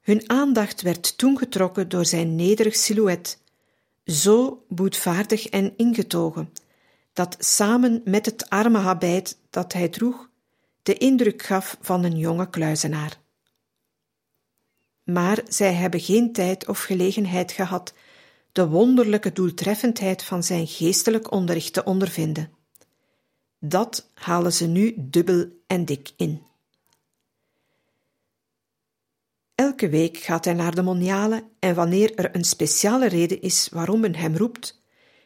Hun 0.00 0.30
aandacht 0.30 0.82
werd 0.82 1.18
toen 1.18 1.38
getrokken 1.38 1.88
door 1.88 2.04
zijn 2.06 2.36
nederig 2.36 2.76
silhouet, 2.76 3.38
zo 4.04 4.64
boetvaardig 4.68 5.46
en 5.46 5.72
ingetogen, 5.76 6.52
dat 7.12 7.36
samen 7.38 8.00
met 8.04 8.26
het 8.26 8.50
arme 8.50 8.78
habit 8.78 9.38
dat 9.50 9.72
hij 9.72 9.88
droeg, 9.88 10.30
de 10.82 10.94
indruk 10.94 11.42
gaf 11.42 11.78
van 11.80 12.04
een 12.04 12.16
jonge 12.16 12.50
kluizenaar. 12.50 13.20
Maar 15.02 15.40
zij 15.48 15.72
hebben 15.72 16.00
geen 16.00 16.32
tijd 16.32 16.68
of 16.68 16.80
gelegenheid 16.80 17.52
gehad 17.52 17.94
de 18.52 18.68
wonderlijke 18.68 19.32
doeltreffendheid 19.32 20.24
van 20.24 20.42
zijn 20.42 20.66
geestelijk 20.66 21.32
onderricht 21.32 21.72
te 21.72 21.84
ondervinden. 21.84 22.57
Dat 23.58 24.10
halen 24.14 24.52
ze 24.52 24.66
nu 24.66 24.94
dubbel 24.96 25.46
en 25.66 25.84
dik 25.84 26.10
in. 26.16 26.42
Elke 29.54 29.88
week 29.88 30.16
gaat 30.16 30.44
hij 30.44 30.54
naar 30.54 30.74
de 30.74 30.82
moniale 30.82 31.44
en 31.58 31.74
wanneer 31.74 32.14
er 32.14 32.34
een 32.34 32.44
speciale 32.44 33.08
reden 33.08 33.40
is 33.40 33.68
waarom 33.68 34.00
men 34.00 34.14
hem 34.14 34.36
roept, 34.36 34.82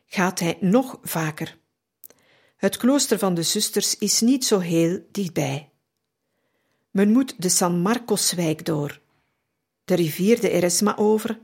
gaat 0.06 0.38
hij 0.38 0.56
nog 0.60 0.98
vaker. 1.02 1.58
Het 2.56 2.76
klooster 2.76 3.18
van 3.18 3.34
de 3.34 3.42
zusters 3.42 3.98
is 3.98 4.20
niet 4.20 4.44
zo 4.44 4.58
heel 4.58 5.06
dichtbij. 5.10 5.70
Men 6.90 7.12
moet 7.12 7.42
de 7.42 7.48
San 7.48 7.80
Marcoswijk 7.80 8.64
door, 8.64 9.00
de 9.84 9.94
rivier 9.94 10.40
de 10.40 10.50
Eresma 10.50 10.96
over, 10.96 11.40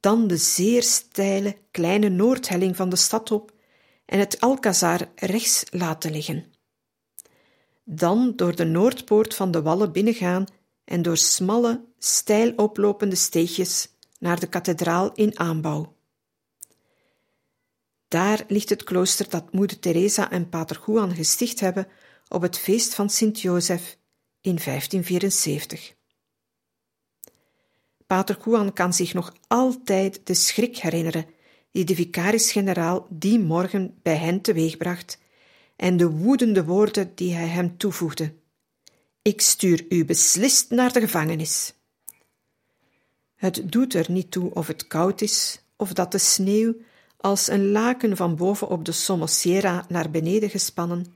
dan 0.00 0.26
de 0.26 0.36
zeer 0.36 0.82
steile 0.82 1.58
kleine 1.70 2.08
noordhelling 2.08 2.76
van 2.76 2.88
de 2.88 2.96
stad 2.96 3.30
op 3.30 3.52
en 4.10 4.18
het 4.18 4.40
Alcazar 4.40 5.08
rechts 5.14 5.64
laten 5.70 6.10
liggen. 6.10 6.52
Dan 7.84 8.32
door 8.36 8.56
de 8.56 8.64
noordpoort 8.64 9.34
van 9.34 9.50
de 9.50 9.62
wallen 9.62 9.92
binnengaan 9.92 10.44
en 10.84 11.02
door 11.02 11.16
smalle, 11.16 11.84
steil 11.98 12.52
oplopende 12.56 13.16
steegjes 13.16 13.88
naar 14.18 14.40
de 14.40 14.46
kathedraal 14.46 15.12
in 15.12 15.38
aanbouw. 15.38 15.96
Daar 18.08 18.44
ligt 18.48 18.68
het 18.68 18.84
klooster 18.84 19.28
dat 19.28 19.52
moeder 19.52 19.78
Teresa 19.78 20.30
en 20.30 20.48
pater 20.48 20.82
Juan 20.86 21.14
gesticht 21.14 21.60
hebben 21.60 21.88
op 22.28 22.42
het 22.42 22.58
feest 22.58 22.94
van 22.94 23.10
Sint-Jozef 23.10 23.98
in 24.40 24.58
1574. 24.64 25.94
Pater 28.06 28.38
Juan 28.44 28.72
kan 28.72 28.94
zich 28.94 29.14
nog 29.14 29.34
altijd 29.46 30.20
de 30.24 30.34
schrik 30.34 30.76
herinneren 30.76 31.26
die 31.70 31.84
de 31.84 31.94
vicaris-generaal 31.94 33.06
die 33.10 33.38
morgen 33.38 33.98
bij 34.02 34.16
hen 34.16 34.40
teweegbracht 34.40 35.18
en 35.76 35.96
de 35.96 36.10
woedende 36.10 36.64
woorden 36.64 37.12
die 37.14 37.34
hij 37.34 37.46
hem 37.46 37.76
toevoegde. 37.76 38.32
Ik 39.22 39.40
stuur 39.40 39.84
u 39.88 40.04
beslist 40.04 40.70
naar 40.70 40.92
de 40.92 41.00
gevangenis. 41.00 41.74
Het 43.34 43.72
doet 43.72 43.94
er 43.94 44.10
niet 44.10 44.30
toe 44.30 44.54
of 44.54 44.66
het 44.66 44.86
koud 44.86 45.20
is, 45.20 45.62
of 45.76 45.92
dat 45.92 46.12
de 46.12 46.18
sneeuw, 46.18 46.74
als 47.16 47.48
een 47.48 47.70
laken 47.70 48.16
van 48.16 48.36
boven 48.36 48.68
op 48.68 48.84
de 48.84 48.92
Somosierra 48.92 49.84
naar 49.88 50.10
beneden 50.10 50.50
gespannen, 50.50 51.14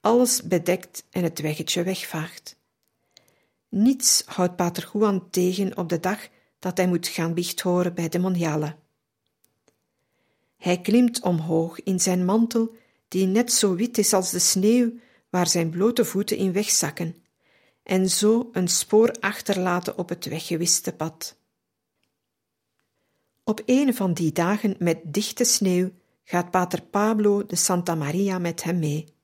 alles 0.00 0.42
bedekt 0.42 1.04
en 1.10 1.22
het 1.22 1.40
weggetje 1.40 1.82
wegvaagt. 1.82 2.56
Niets 3.68 4.22
houdt 4.26 4.56
Pater 4.56 4.90
Juan 4.92 5.30
tegen 5.30 5.76
op 5.76 5.88
de 5.88 6.00
dag 6.00 6.28
dat 6.58 6.76
hij 6.76 6.88
moet 6.88 7.08
gaan 7.08 7.34
biecht 7.34 7.60
horen 7.60 7.94
bij 7.94 8.08
de 8.08 8.18
moniale. 8.18 8.76
Hij 10.64 10.80
klimt 10.80 11.20
omhoog 11.20 11.82
in 11.82 12.00
zijn 12.00 12.24
mantel, 12.24 12.74
die 13.08 13.26
net 13.26 13.52
zo 13.52 13.74
wit 13.74 13.98
is 13.98 14.12
als 14.12 14.30
de 14.30 14.38
sneeuw 14.38 14.92
waar 15.30 15.46
zijn 15.46 15.70
blote 15.70 16.04
voeten 16.04 16.36
in 16.36 16.52
wegzakken, 16.52 17.24
en 17.82 18.10
zo 18.10 18.48
een 18.52 18.68
spoor 18.68 19.16
achterlaten 19.20 19.98
op 19.98 20.08
het 20.08 20.24
weggewiste 20.24 20.92
pad. 20.92 21.36
Op 23.42 23.62
een 23.66 23.94
van 23.94 24.12
die 24.12 24.32
dagen 24.32 24.76
met 24.78 24.98
dichte 25.04 25.44
sneeuw 25.44 25.90
gaat 26.22 26.50
pater 26.50 26.82
Pablo 26.82 27.46
de 27.46 27.56
Santa 27.56 27.94
Maria 27.94 28.38
met 28.38 28.62
hem 28.62 28.78
mee. 28.78 29.14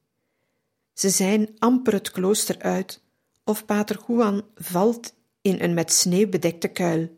Ze 0.92 1.10
zijn 1.10 1.48
amper 1.58 1.92
het 1.92 2.10
klooster 2.10 2.58
uit, 2.58 3.02
of 3.44 3.64
pater 3.64 4.00
Juan 4.06 4.44
valt 4.54 5.14
in 5.40 5.60
een 5.60 5.74
met 5.74 5.92
sneeuw 5.92 6.28
bedekte 6.28 6.68
kuil. 6.68 7.16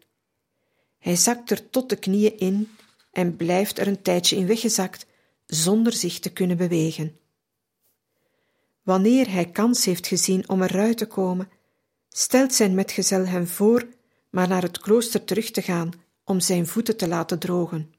Hij 0.99 1.17
zakt 1.17 1.51
er 1.51 1.71
tot 1.71 1.89
de 1.89 1.97
knieën 1.97 2.39
in 2.39 2.69
en 3.12 3.37
blijft 3.37 3.79
er 3.79 3.87
een 3.87 4.03
tijdje 4.03 4.37
in 4.37 4.46
weggezakt, 4.46 5.07
zonder 5.46 5.92
zich 5.92 6.18
te 6.18 6.33
kunnen 6.33 6.57
bewegen. 6.57 7.16
Wanneer 8.83 9.31
hij 9.31 9.51
kans 9.51 9.85
heeft 9.85 10.07
gezien 10.07 10.48
om 10.48 10.62
eruit 10.62 10.96
te 10.96 11.07
komen, 11.07 11.51
stelt 12.09 12.55
zijn 12.55 12.75
metgezel 12.75 13.27
hem 13.27 13.46
voor 13.46 13.87
maar 14.31 14.48
naar 14.48 14.62
het 14.62 14.79
klooster 14.79 15.25
terug 15.25 15.51
te 15.51 15.62
gaan 15.62 15.90
om 16.25 16.40
zijn 16.40 16.66
voeten 16.66 16.96
te 16.96 17.09
laten 17.09 17.38
drogen. 17.38 17.94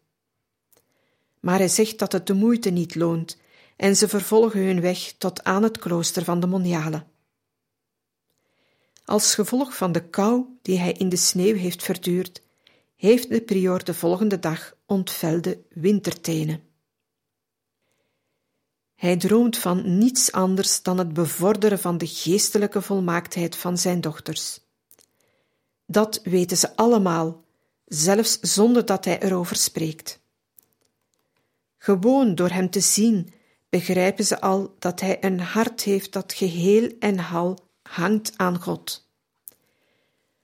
Maar 1.39 1.57
hij 1.57 1.67
zegt 1.67 1.99
dat 1.99 2.11
het 2.11 2.27
de 2.27 2.33
moeite 2.33 2.69
niet 2.69 2.95
loont 2.95 3.37
en 3.75 3.95
ze 3.95 4.07
vervolgen 4.07 4.59
hun 4.59 4.81
weg 4.81 5.13
tot 5.17 5.43
aan 5.43 5.63
het 5.63 5.77
klooster 5.77 6.23
van 6.23 6.39
de 6.39 6.47
Moniale. 6.47 7.03
Als 9.05 9.35
gevolg 9.35 9.75
van 9.75 9.91
de 9.91 10.09
kou 10.09 10.45
die 10.61 10.79
hij 10.79 10.91
in 10.91 11.09
de 11.09 11.15
sneeuw 11.15 11.55
heeft 11.55 11.83
verduurd, 11.83 12.41
heeft 12.95 13.29
de 13.29 13.41
prior 13.41 13.83
de 13.83 13.93
volgende 13.93 14.39
dag 14.39 14.75
ontvelde 14.93 15.61
wintertenen. 15.69 16.61
Hij 18.95 19.17
droomt 19.17 19.57
van 19.57 19.97
niets 19.97 20.31
anders 20.31 20.81
dan 20.81 20.97
het 20.97 21.13
bevorderen 21.13 21.79
van 21.79 21.97
de 21.97 22.07
geestelijke 22.07 22.81
volmaaktheid 22.81 23.55
van 23.55 23.77
zijn 23.77 24.01
dochters. 24.01 24.59
Dat 25.85 26.19
weten 26.23 26.57
ze 26.57 26.75
allemaal, 26.75 27.43
zelfs 27.85 28.39
zonder 28.39 28.85
dat 28.85 29.05
hij 29.05 29.21
erover 29.21 29.55
spreekt. 29.55 30.19
Gewoon 31.77 32.35
door 32.35 32.49
hem 32.49 32.69
te 32.69 32.79
zien, 32.79 33.33
begrijpen 33.69 34.25
ze 34.25 34.41
al 34.41 34.75
dat 34.79 34.99
hij 34.99 35.23
een 35.23 35.39
hart 35.39 35.81
heeft 35.81 36.13
dat 36.13 36.33
geheel 36.33 36.91
en 36.99 37.17
hal 37.17 37.59
hangt 37.81 38.33
aan 38.37 38.61
God. 38.61 39.09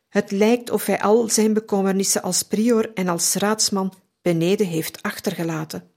Het 0.10 0.32
lijkt 0.32 0.70
of 0.70 0.86
hij 0.86 1.02
al 1.02 1.30
zijn 1.30 1.54
bekommernissen 1.54 2.22
als 2.22 2.44
prior 2.44 2.94
en 2.94 3.08
als 3.08 3.34
raadsman 3.34 3.94
beneden 4.22 4.68
heeft 4.68 5.02
achtergelaten. 5.02 5.92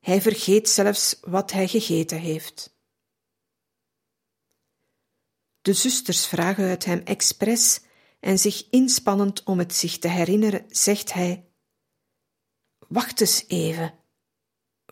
Hij 0.00 0.22
vergeet 0.22 0.68
zelfs 0.68 1.18
wat 1.20 1.52
hij 1.52 1.68
gegeten 1.68 2.18
heeft. 2.18 2.74
De 5.62 5.72
zusters 5.72 6.26
vragen 6.26 6.68
het 6.68 6.84
hem 6.84 7.00
expres 7.04 7.80
en 8.20 8.38
zich 8.38 8.70
inspannend 8.70 9.42
om 9.42 9.58
het 9.58 9.74
zich 9.74 9.98
te 9.98 10.08
herinneren, 10.08 10.64
zegt 10.68 11.12
hij: 11.12 11.48
Wacht 12.88 13.20
eens 13.20 13.44
even, 13.46 13.94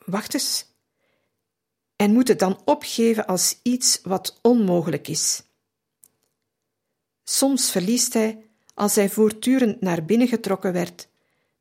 wacht 0.05 0.35
eens. 0.35 0.73
En 1.97 2.13
moet 2.13 2.29
het 2.29 2.39
dan 2.39 2.63
opgeven 2.65 3.27
als 3.27 3.59
iets 3.63 4.01
wat 4.03 4.39
onmogelijk 4.43 5.09
is. 5.09 5.43
Soms 7.25 7.71
verliest 7.71 8.13
hij, 8.13 8.51
als 8.75 8.95
hij 8.95 9.11
voortdurend 9.11 9.81
naar 9.81 10.05
binnen 10.05 10.29
getrokken 10.29 10.73
werd, 10.73 11.09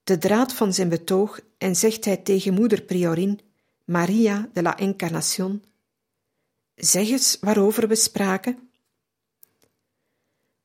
de 0.03 0.17
draad 0.17 0.53
van 0.53 0.73
zijn 0.73 0.89
betoog 0.89 1.39
en 1.57 1.75
zegt 1.75 2.05
hij 2.05 2.17
tegen 2.17 2.53
moeder 2.53 2.81
Priorin, 2.81 3.39
Maria 3.85 4.49
de 4.53 4.61
la 4.61 4.77
Encarnación, 4.77 5.63
zeg 6.75 7.09
eens 7.09 7.37
waarover 7.41 7.87
we 7.87 7.95
spraken. 7.95 8.69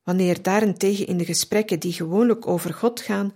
Wanneer 0.02 0.42
daarentegen 0.42 1.06
in 1.06 1.18
de 1.18 1.24
gesprekken 1.24 1.80
die 1.80 1.92
gewoonlijk 1.92 2.46
over 2.46 2.74
God 2.74 3.00
gaan, 3.00 3.34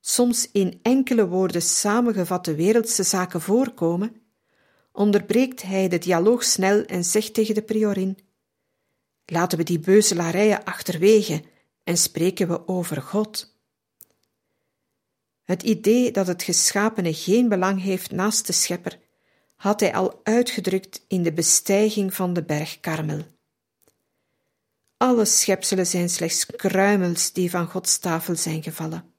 soms 0.00 0.50
in 0.52 0.78
enkele 0.82 1.28
woorden 1.28 1.62
samengevatte 1.62 2.54
wereldse 2.54 3.02
zaken 3.02 3.40
voorkomen, 3.40 4.22
onderbreekt 4.92 5.62
hij 5.62 5.88
de 5.88 5.98
dialoog 5.98 6.44
snel 6.44 6.84
en 6.84 7.04
zegt 7.04 7.34
tegen 7.34 7.54
de 7.54 7.62
priorin: 7.62 8.18
Laten 9.26 9.58
we 9.58 9.64
die 9.64 9.78
beuzelarijen 9.78 10.64
achterwege 10.64 11.42
en 11.84 11.96
spreken 11.96 12.48
we 12.48 12.68
over 12.68 13.02
God. 13.02 13.49
Het 15.50 15.62
idee 15.62 16.10
dat 16.10 16.26
het 16.26 16.42
geschapene 16.42 17.14
geen 17.14 17.48
belang 17.48 17.82
heeft 17.82 18.10
naast 18.10 18.46
de 18.46 18.52
schepper, 18.52 18.98
had 19.56 19.80
hij 19.80 19.94
al 19.94 20.20
uitgedrukt 20.22 21.04
in 21.08 21.22
de 21.22 21.32
bestijging 21.32 22.14
van 22.14 22.32
de 22.32 22.42
berg 22.42 22.80
Karmel. 22.80 23.24
Alle 24.96 25.24
schepselen 25.24 25.86
zijn 25.86 26.08
slechts 26.08 26.46
kruimels 26.46 27.32
die 27.32 27.50
van 27.50 27.66
Gods 27.66 27.98
tafel 27.98 28.36
zijn 28.36 28.62
gevallen. 28.62 29.12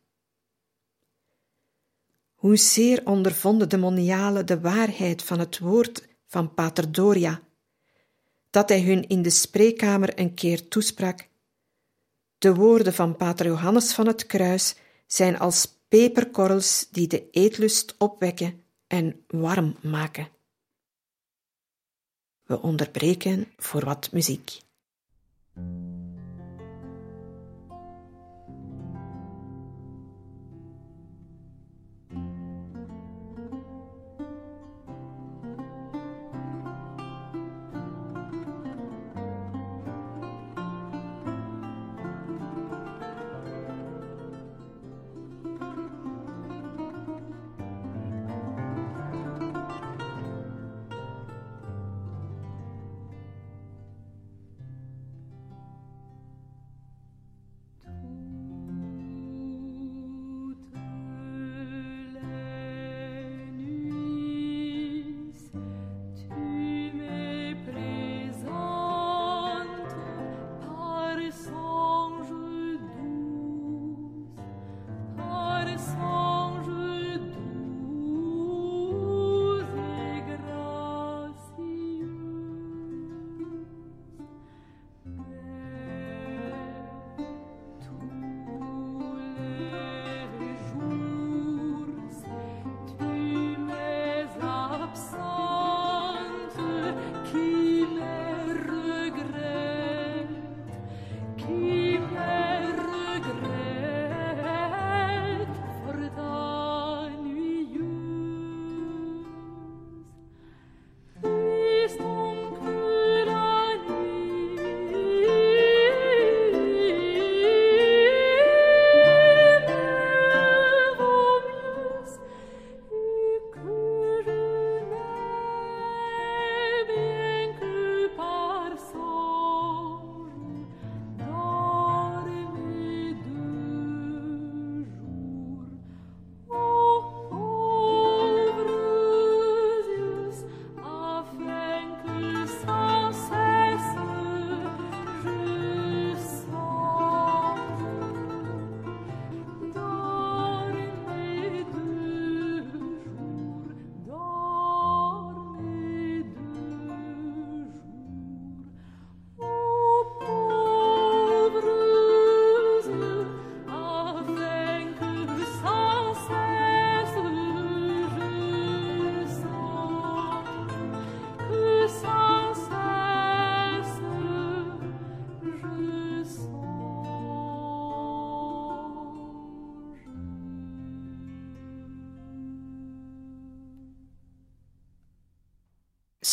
Hoezeer 2.35 3.01
ondervonden 3.05 3.69
de 3.69 3.77
monialen 3.77 4.45
de 4.45 4.59
waarheid 4.59 5.23
van 5.23 5.39
het 5.39 5.59
woord 5.59 6.07
van 6.27 6.53
Pater 6.53 6.91
Doria, 6.91 7.41
dat 8.49 8.69
hij 8.69 8.81
hun 8.81 9.07
in 9.07 9.21
de 9.21 9.29
spreekkamer 9.29 10.19
een 10.19 10.33
keer 10.33 10.67
toesprak. 10.67 11.27
De 12.37 12.53
woorden 12.53 12.93
van 12.93 13.15
Pater 13.15 13.45
Johannes 13.45 13.93
van 13.93 14.07
het 14.07 14.25
Kruis 14.25 14.75
zijn 15.07 15.39
als 15.39 15.79
peperkorrels 15.91 16.87
die 16.91 17.07
de 17.07 17.29
eetlust 17.31 17.95
opwekken 17.97 18.63
en 18.87 19.25
warm 19.27 19.75
maken. 19.81 20.27
We 22.43 22.61
onderbreken 22.61 23.51
voor 23.57 23.85
wat 23.85 24.11
muziek. 24.11 24.59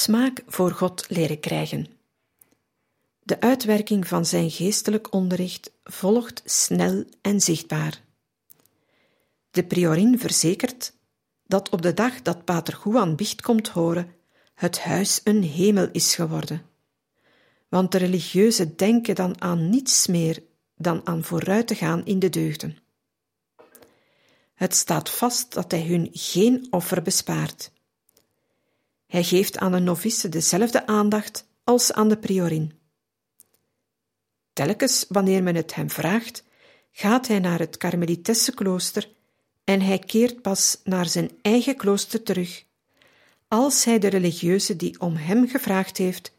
Smaak 0.08 0.42
voor 0.46 0.70
God 0.70 1.04
leren 1.08 1.40
krijgen. 1.40 1.86
De 3.22 3.40
uitwerking 3.40 4.06
van 4.06 4.26
zijn 4.26 4.50
geestelijk 4.50 5.12
onderricht 5.12 5.70
volgt 5.84 6.42
snel 6.44 7.04
en 7.20 7.40
zichtbaar. 7.40 8.02
De 9.50 9.64
priorin 9.64 10.18
verzekert 10.18 10.92
dat 11.46 11.68
op 11.68 11.82
de 11.82 11.94
dag 11.94 12.22
dat 12.22 12.44
Pater 12.44 12.80
Juan 12.84 13.16
bicht 13.16 13.42
komt 13.42 13.68
horen, 13.68 14.14
het 14.54 14.80
huis 14.80 15.20
een 15.24 15.42
hemel 15.42 15.88
is 15.92 16.14
geworden. 16.14 16.62
Want 17.68 17.92
de 17.92 17.98
religieuzen 17.98 18.76
denken 18.76 19.14
dan 19.14 19.40
aan 19.40 19.70
niets 19.70 20.06
meer 20.06 20.42
dan 20.76 21.06
aan 21.06 21.24
vooruit 21.24 21.66
te 21.66 21.74
gaan 21.74 22.04
in 22.04 22.18
de 22.18 22.30
deugden. 22.30 22.78
Het 24.54 24.74
staat 24.74 25.10
vast 25.10 25.52
dat 25.52 25.70
hij 25.70 25.86
hun 25.86 26.08
geen 26.12 26.66
offer 26.70 27.02
bespaart. 27.02 27.70
Hij 29.08 29.24
geeft 29.24 29.58
aan 29.58 29.72
de 29.72 29.78
novice 29.78 30.28
dezelfde 30.28 30.86
aandacht 30.86 31.46
als 31.64 31.92
aan 31.92 32.08
de 32.08 32.18
priorin. 32.18 32.72
Telkens 34.52 35.04
wanneer 35.08 35.42
men 35.42 35.54
het 35.54 35.74
hem 35.74 35.90
vraagt, 35.90 36.44
gaat 36.90 37.26
hij 37.26 37.38
naar 37.38 37.58
het 37.58 37.76
Karmelitessenklooster 37.76 39.08
en 39.64 39.80
hij 39.80 39.98
keert 39.98 40.42
pas 40.42 40.80
naar 40.84 41.06
zijn 41.06 41.30
eigen 41.42 41.76
klooster 41.76 42.22
terug, 42.22 42.64
als 43.48 43.84
hij 43.84 43.98
de 43.98 44.08
religieuze 44.08 44.76
die 44.76 45.00
om 45.00 45.16
hem 45.16 45.48
gevraagd 45.48 45.96
heeft, 45.96 46.32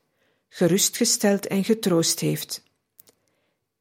gerustgesteld 0.50 1.48
en 1.48 1.64
getroost 1.64 2.20
heeft. 2.20 2.64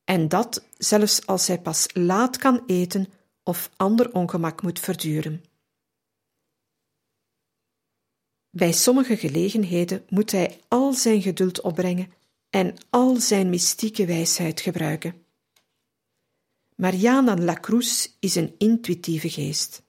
En 0.05 0.29
dat 0.29 0.65
zelfs 0.79 1.27
als 1.27 1.47
hij 1.47 1.61
pas 1.61 1.87
laat 1.93 2.37
kan 2.37 2.63
eten 2.67 3.13
of 3.43 3.71
ander 3.77 4.13
ongemak 4.13 4.63
moet 4.63 4.81
verduren. 4.81 5.45
Bij 8.51 8.73
sommige 8.73 9.17
gelegenheden 9.17 10.05
moet 10.09 10.31
hij 10.31 10.61
al 10.69 10.93
zijn 10.93 11.23
geduld 11.23 11.61
opbrengen 11.61 12.13
en 12.51 12.75
al 12.91 13.17
zijn 13.17 13.51
mystieke 13.51 14.07
wijsheid 14.07 14.61
gebruiken. 14.61 15.23
Mariana 16.75 17.37
Lacruz 17.37 18.09
is 18.19 18.35
een 18.35 18.55
intuïtieve 18.59 19.31
geest. 19.31 19.83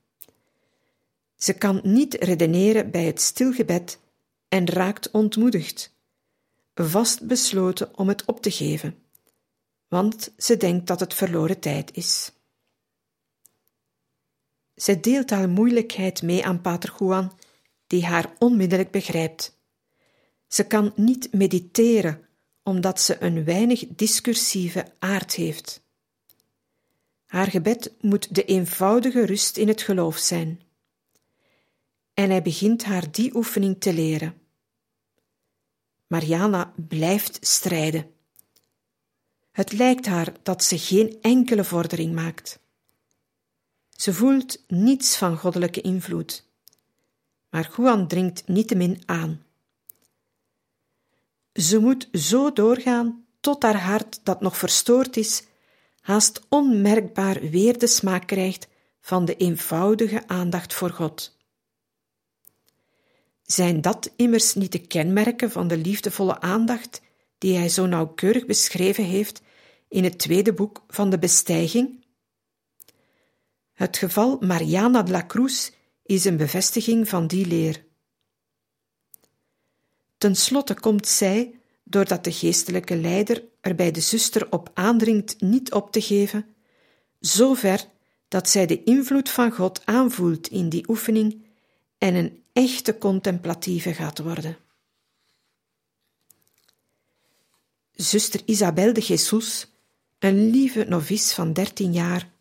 Ze 1.36 1.53
kan 1.53 1.80
niet 1.84 2.14
redeneren 2.14 2.91
bij 2.91 3.03
het 3.03 3.22
stilgebed 3.22 3.99
en 4.47 4.70
raakt 4.70 5.12
ontmoedigd, 5.12 5.93
vast 6.74 7.28
besloten 7.28 7.97
om 7.97 8.07
het 8.07 8.26
op 8.26 8.41
te 8.41 8.51
geven, 8.51 8.97
want 9.88 10.34
ze 10.38 10.57
denkt 10.57 10.88
dat 10.88 10.99
het 10.99 11.14
verloren 11.14 11.60
tijd 11.60 11.95
is. 11.95 12.32
Zij 14.76 14.99
deelt 14.99 15.30
haar 15.30 15.49
moeilijkheid 15.49 16.22
mee 16.22 16.45
aan 16.45 16.62
Pater 16.62 16.95
Juan, 16.99 17.32
die 17.89 18.05
haar 18.05 18.33
onmiddellijk 18.39 18.91
begrijpt. 18.91 19.57
Ze 20.47 20.63
kan 20.63 20.93
niet 20.95 21.33
mediteren 21.33 22.27
omdat 22.63 23.01
ze 23.01 23.23
een 23.23 23.43
weinig 23.43 23.87
discursieve 23.87 24.91
aard 24.99 25.33
heeft. 25.33 25.81
Haar 27.25 27.47
gebed 27.47 27.91
moet 28.01 28.35
de 28.35 28.45
eenvoudige 28.45 29.25
rust 29.25 29.57
in 29.57 29.67
het 29.67 29.81
geloof 29.81 30.17
zijn. 30.17 30.61
En 32.13 32.29
hij 32.29 32.41
begint 32.41 32.83
haar 32.83 33.11
die 33.11 33.35
oefening 33.35 33.79
te 33.79 33.93
leren. 33.93 34.41
Mariana 36.07 36.73
blijft 36.87 37.37
strijden. 37.41 38.11
Het 39.51 39.71
lijkt 39.71 40.05
haar 40.05 40.33
dat 40.43 40.63
ze 40.63 40.77
geen 40.77 41.17
enkele 41.21 41.63
vordering 41.63 42.13
maakt. 42.13 42.59
Ze 43.89 44.13
voelt 44.13 44.63
niets 44.67 45.17
van 45.17 45.37
goddelijke 45.37 45.81
invloed. 45.81 46.49
Maar 47.50 47.74
Juan 47.78 48.08
dringt 48.08 48.47
niettemin 48.47 49.02
aan. 49.06 49.43
Ze 51.54 51.80
moet 51.80 52.10
zo 52.12 52.54
doorgaan 52.54 53.26
tot 53.39 53.64
haar 53.64 53.82
hart, 53.82 54.20
dat 54.24 54.41
nog 54.41 54.58
verstoord 54.58 55.18
is, 55.18 55.43
haast 56.00 56.41
onmerkbaar 56.50 57.39
weer 57.39 57.80
de 57.80 57.88
smaak 57.88 58.28
krijgt 58.28 58.68
van 59.02 59.26
de 59.26 59.36
eenvoudige 59.36 60.28
aandacht 60.28 60.74
voor 60.74 60.89
God. 60.89 61.38
Zijn 63.43 63.82
dat 63.82 64.12
immers 64.16 64.54
niet 64.54 64.72
de 64.72 64.88
kenmerken 64.88 65.52
van 65.52 65.68
de 65.68 65.78
liefdevolle 65.78 66.39
aandacht 66.39 67.02
die 67.38 67.58
hij 67.58 67.70
zo 67.70 67.86
nauwkeurig 67.86 68.45
beschreven 68.45 69.04
heeft 69.04 69.41
in 69.88 70.04
het 70.04 70.20
tweede 70.20 70.54
boek 70.54 70.84
van 70.88 71.10
de 71.10 71.20
bestijging? 71.20 72.06
Het 73.74 73.97
geval 73.97 74.38
Mariana 74.39 75.04
de 75.04 75.12
la 75.12 75.26
Cruz 75.26 75.72
is 76.10 76.26
een 76.26 76.38
bevestiging 76.38 77.10
van 77.10 77.28
die 77.28 77.45
leer. 77.45 77.86
Ten 80.18 80.36
slotte 80.36 80.74
komt 80.74 81.07
zij, 81.07 81.60
doordat 81.84 82.24
de 82.24 82.32
geestelijke 82.32 82.95
leider 82.95 83.43
er 83.62 83.76
bij 83.76 83.91
de 83.91 83.99
zuster 83.99 84.51
op 84.51 84.72
aandringt 84.74 85.41
niet 85.41 85.74
op 85.74 85.91
te 85.91 86.01
geven, 86.01 86.45
zo 87.22 87.53
ver 87.53 87.88
dat 88.28 88.49
zij 88.49 88.66
de 88.66 88.84
invloed 88.84 89.30
van 89.30 89.51
God 89.51 89.86
aanvoelt 89.86 90.47
in 90.47 90.70
die 90.70 90.89
oefening 90.89 91.45
en 91.97 92.16
een 92.16 92.43
echte 92.53 92.97
contemplatieve 92.97 93.93
gaat 93.93 94.20
worden. 94.20 94.57
Zuster 97.91 98.41
Isabel 98.45 98.93
de 98.93 99.01
Jesus, 99.01 99.68
een 100.20 100.49
lieve 100.49 100.86
novice 100.88 101.34
van 101.34 101.53
dertien 101.53 101.93
jaar, 101.93 102.32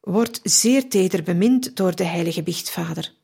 wordt 0.00 0.40
zeer 0.42 0.88
teder 0.88 1.22
bemind 1.22 1.76
door 1.76 1.94
de 1.94 2.04
heilige 2.04 2.42
biechtvader. 2.42 3.14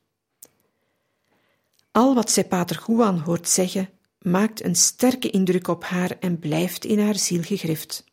Al 1.91 2.15
wat 2.15 2.31
zij 2.31 2.45
pater 2.45 2.83
Juan 2.87 3.19
hoort 3.19 3.49
zeggen, 3.49 3.89
maakt 4.21 4.63
een 4.63 4.75
sterke 4.75 5.29
indruk 5.29 5.67
op 5.67 5.83
haar 5.83 6.17
en 6.19 6.39
blijft 6.39 6.85
in 6.85 6.99
haar 6.99 7.17
ziel 7.17 7.41
gegrift. 7.41 8.03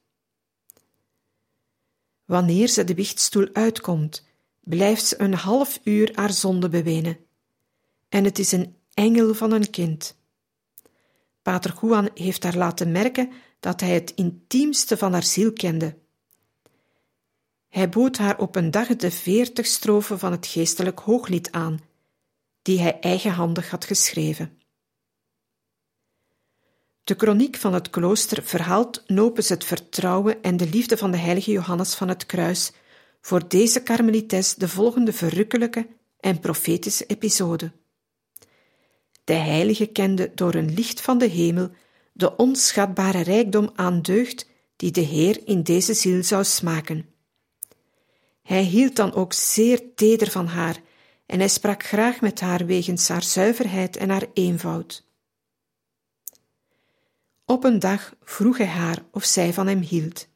Wanneer 2.24 2.68
ze 2.68 2.84
de 2.84 2.94
biechtstoel 2.94 3.48
uitkomt, 3.52 4.26
blijft 4.60 5.06
ze 5.06 5.20
een 5.20 5.34
half 5.34 5.80
uur 5.84 6.10
haar 6.14 6.32
zonde 6.32 6.68
bewenen. 6.68 7.18
En 8.08 8.24
het 8.24 8.38
is 8.38 8.52
een 8.52 8.76
engel 8.94 9.34
van 9.34 9.52
een 9.52 9.70
kind. 9.70 10.16
Pater 11.42 11.78
Juan 11.80 12.10
heeft 12.14 12.42
haar 12.42 12.56
laten 12.56 12.92
merken 12.92 13.30
dat 13.60 13.80
hij 13.80 13.94
het 13.94 14.12
intiemste 14.14 14.96
van 14.96 15.12
haar 15.12 15.22
ziel 15.22 15.52
kende. 15.52 15.96
Hij 17.74 17.88
bood 17.88 18.16
haar 18.16 18.38
op 18.38 18.56
een 18.56 18.70
dag 18.70 18.86
de 18.86 19.10
veertig 19.10 19.66
strofen 19.66 20.18
van 20.18 20.32
het 20.32 20.46
geestelijk 20.46 20.98
hooglied 20.98 21.52
aan, 21.52 21.80
die 22.62 22.80
hij 22.80 23.00
eigenhandig 23.00 23.70
had 23.70 23.84
geschreven. 23.84 24.58
De 27.04 27.14
kroniek 27.14 27.56
van 27.56 27.74
het 27.74 27.90
klooster 27.90 28.42
verhaalt 28.42 29.02
nopens 29.06 29.48
het 29.48 29.64
vertrouwen 29.64 30.42
en 30.42 30.56
de 30.56 30.68
liefde 30.68 30.96
van 30.96 31.10
de 31.10 31.16
heilige 31.16 31.50
Johannes 31.50 31.94
van 31.94 32.08
het 32.08 32.26
Kruis 32.26 32.72
voor 33.20 33.48
deze 33.48 33.82
karmelites 33.82 34.54
de 34.54 34.68
volgende 34.68 35.12
verrukkelijke 35.12 35.88
en 36.20 36.40
profetische 36.40 37.06
episode. 37.06 37.72
De 39.24 39.32
heilige 39.32 39.86
kende 39.86 40.32
door 40.34 40.54
een 40.54 40.74
licht 40.74 41.00
van 41.00 41.18
de 41.18 41.26
hemel 41.26 41.70
de 42.12 42.36
onschatbare 42.36 43.22
rijkdom 43.22 43.70
aan 43.74 44.02
deugd 44.02 44.48
die 44.76 44.90
de 44.90 45.00
Heer 45.00 45.46
in 45.46 45.62
deze 45.62 45.94
ziel 45.94 46.22
zou 46.22 46.44
smaken. 46.44 47.13
Hij 48.44 48.62
hield 48.62 48.96
dan 48.96 49.12
ook 49.12 49.32
zeer 49.32 49.94
teder 49.94 50.30
van 50.30 50.46
haar 50.46 50.80
en 51.26 51.38
hij 51.38 51.48
sprak 51.48 51.82
graag 51.82 52.20
met 52.20 52.40
haar 52.40 52.66
wegens 52.66 53.08
haar 53.08 53.22
zuiverheid 53.22 53.96
en 53.96 54.10
haar 54.10 54.26
eenvoud. 54.32 55.06
Op 57.44 57.64
een 57.64 57.78
dag 57.78 58.14
vroeg 58.22 58.58
hij 58.58 58.66
haar 58.66 59.04
of 59.10 59.24
zij 59.24 59.52
van 59.52 59.66
hem 59.66 59.80
hield. 59.80 60.28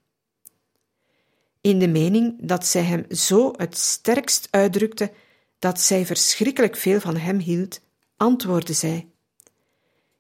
In 1.61 1.79
de 1.79 1.89
mening 1.89 2.35
dat 2.41 2.67
zij 2.67 2.83
hem 2.83 3.05
zo 3.11 3.53
het 3.57 3.79
sterkst 3.79 4.49
uitdrukte 4.51 5.13
dat 5.59 5.81
zij 5.81 6.07
verschrikkelijk 6.07 6.77
veel 6.77 7.01
van 7.01 7.17
hem 7.17 7.39
hield, 7.39 7.81
antwoordde 8.17 8.73
zij: 8.73 9.11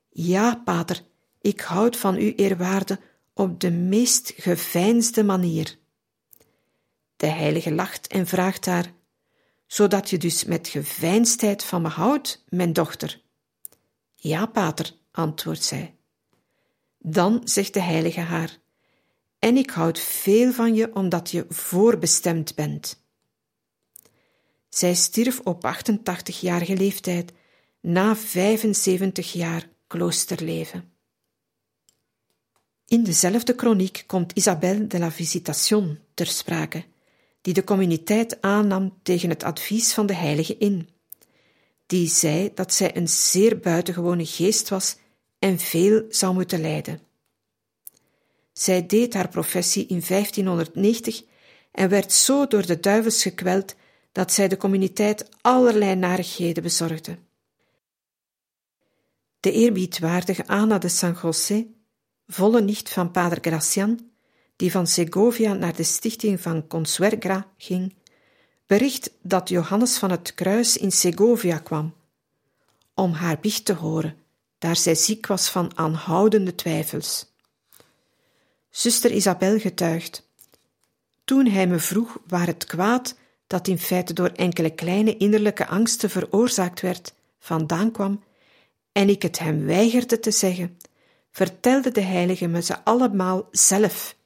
Ja, 0.08 0.62
pater, 0.64 1.02
ik 1.40 1.60
houd 1.60 1.96
van 1.96 2.16
u, 2.16 2.34
eerwaarde, 2.34 3.00
op 3.34 3.60
de 3.60 3.70
meest 3.70 4.32
geveinsde 4.36 5.24
manier. 5.24 5.78
De 7.18 7.26
heilige 7.26 7.72
lacht 7.72 8.06
en 8.06 8.26
vraagt 8.26 8.66
haar: 8.66 8.92
Zodat 9.66 10.10
je 10.10 10.18
dus 10.18 10.44
met 10.44 10.68
geveinsdheid 10.68 11.64
van 11.64 11.82
me 11.82 11.88
houdt, 11.88 12.44
mijn 12.48 12.72
dochter? 12.72 13.22
Ja, 14.14 14.46
pater, 14.46 14.94
antwoordt 15.10 15.62
zij. 15.62 15.94
Dan 16.98 17.40
zegt 17.44 17.74
de 17.74 17.80
heilige 17.80 18.20
haar: 18.20 18.58
En 19.38 19.56
ik 19.56 19.70
houd 19.70 19.98
veel 19.98 20.52
van 20.52 20.74
je 20.74 20.94
omdat 20.94 21.30
je 21.30 21.46
voorbestemd 21.48 22.54
bent. 22.54 23.02
Zij 24.68 24.94
stierf 24.94 25.40
op 25.40 25.64
88-jarige 25.66 26.76
leeftijd, 26.76 27.32
na 27.80 28.16
75 28.16 29.32
jaar 29.32 29.68
kloosterleven. 29.86 30.92
In 32.86 33.02
dezelfde 33.02 33.54
kroniek 33.54 34.04
komt 34.06 34.32
Isabelle 34.32 34.86
de 34.86 34.98
la 34.98 35.10
Visitation 35.10 35.98
ter 36.14 36.26
sprake, 36.26 36.84
die 37.40 37.54
de 37.54 37.64
communiteit 37.64 38.40
aannam 38.40 38.98
tegen 39.02 39.28
het 39.28 39.42
advies 39.42 39.92
van 39.92 40.06
de 40.06 40.14
heilige 40.14 40.56
in. 40.58 40.88
die 41.86 42.08
zei 42.08 42.50
dat 42.54 42.72
zij 42.72 42.96
een 42.96 43.08
zeer 43.08 43.58
buitengewone 43.58 44.26
geest 44.26 44.68
was 44.68 44.96
en 45.38 45.58
veel 45.58 46.04
zou 46.08 46.34
moeten 46.34 46.60
lijden. 46.60 47.00
Zij 48.52 48.86
deed 48.86 49.14
haar 49.14 49.28
professie 49.28 49.86
in 49.86 50.02
1590 50.08 51.24
en 51.72 51.88
werd 51.88 52.12
zo 52.12 52.46
door 52.46 52.66
de 52.66 52.80
duivels 52.80 53.22
gekweld 53.22 53.74
dat 54.12 54.32
zij 54.32 54.48
de 54.48 54.56
communiteit 54.56 55.28
allerlei 55.40 55.94
narigheden 55.94 56.62
bezorgde. 56.62 57.18
De 59.40 59.52
eerbiedwaardige 59.52 60.46
Ana 60.46 60.78
de 60.78 60.88
San 60.88 61.16
José, 61.22 61.66
volle 62.26 62.60
nicht 62.60 62.88
van 62.88 63.10
Pater 63.10 63.38
Gracian, 63.40 64.10
die 64.58 64.70
van 64.70 64.86
Segovia 64.86 65.52
naar 65.52 65.76
de 65.76 65.82
stichting 65.82 66.40
van 66.40 66.66
Consuegra 66.66 67.46
ging, 67.56 67.94
bericht 68.66 69.10
dat 69.22 69.48
Johannes 69.48 69.98
van 69.98 70.10
het 70.10 70.34
Kruis 70.34 70.76
in 70.76 70.92
Segovia 70.92 71.58
kwam, 71.58 71.94
om 72.94 73.12
haar 73.12 73.38
biecht 73.40 73.64
te 73.64 73.72
horen, 73.72 74.16
daar 74.58 74.76
zij 74.76 74.94
ziek 74.94 75.26
was 75.26 75.48
van 75.48 75.70
aanhoudende 75.74 76.54
twijfels. 76.54 77.32
Zuster 78.70 79.12
Isabel 79.12 79.58
getuigt. 79.58 80.28
Toen 81.24 81.46
hij 81.46 81.66
me 81.66 81.78
vroeg 81.78 82.18
waar 82.26 82.46
het 82.46 82.64
kwaad, 82.64 83.14
dat 83.46 83.68
in 83.68 83.78
feite 83.78 84.12
door 84.12 84.28
enkele 84.28 84.70
kleine 84.70 85.16
innerlijke 85.16 85.66
angsten 85.66 86.10
veroorzaakt 86.10 86.80
werd, 86.80 87.14
vandaan 87.38 87.90
kwam, 87.90 88.22
en 88.92 89.08
ik 89.08 89.22
het 89.22 89.38
hem 89.38 89.64
weigerde 89.64 90.20
te 90.20 90.30
zeggen, 90.30 90.78
vertelde 91.30 91.90
de 91.90 92.00
heilige 92.00 92.46
me 92.46 92.62
ze 92.62 92.84
allemaal 92.84 93.48
zelf, 93.50 94.16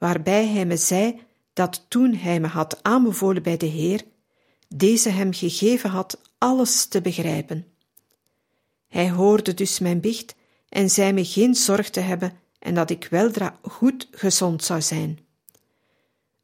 waarbij 0.00 0.46
hij 0.46 0.66
me 0.66 0.76
zei 0.76 1.20
dat 1.52 1.84
toen 1.88 2.14
hij 2.14 2.40
me 2.40 2.46
had 2.46 2.82
aanbevolen 2.82 3.42
bij 3.42 3.56
de 3.56 3.66
Heer, 3.66 4.04
deze 4.68 5.08
hem 5.08 5.32
gegeven 5.32 5.90
had 5.90 6.20
alles 6.38 6.86
te 6.86 7.00
begrijpen. 7.00 7.66
Hij 8.88 9.10
hoorde 9.10 9.54
dus 9.54 9.78
mijn 9.78 10.00
biecht 10.00 10.34
en 10.68 10.90
zei 10.90 11.12
me 11.12 11.24
geen 11.24 11.54
zorg 11.54 11.90
te 11.90 12.00
hebben 12.00 12.32
en 12.58 12.74
dat 12.74 12.90
ik 12.90 13.06
weldra 13.10 13.58
goed 13.62 14.08
gezond 14.10 14.64
zou 14.64 14.82
zijn. 14.82 15.18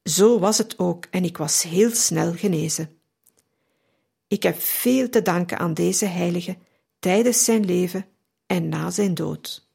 Zo 0.04 0.38
was 0.38 0.58
het 0.58 0.78
ook 0.78 1.06
en 1.10 1.24
ik 1.24 1.36
was 1.36 1.62
heel 1.62 1.90
snel 1.90 2.32
genezen. 2.32 2.98
Ik 4.28 4.42
heb 4.42 4.60
veel 4.60 5.08
te 5.08 5.22
danken 5.22 5.58
aan 5.58 5.74
deze 5.74 6.06
heilige 6.06 6.56
tijdens 6.98 7.44
zijn 7.44 7.64
leven 7.64 8.06
en 8.46 8.68
na 8.68 8.90
zijn 8.90 9.14
dood. 9.14 9.65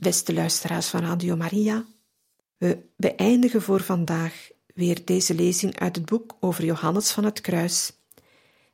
Beste 0.00 0.34
luisteraars 0.34 0.86
van 0.86 1.00
Radio 1.00 1.36
Maria, 1.36 1.84
we 2.56 2.78
beëindigen 2.96 3.62
voor 3.62 3.82
vandaag 3.82 4.48
weer 4.74 5.04
deze 5.04 5.34
lezing 5.34 5.78
uit 5.78 5.96
het 5.96 6.04
boek 6.04 6.36
over 6.40 6.64
Johannes 6.64 7.10
van 7.10 7.24
het 7.24 7.40
Kruis 7.40 7.92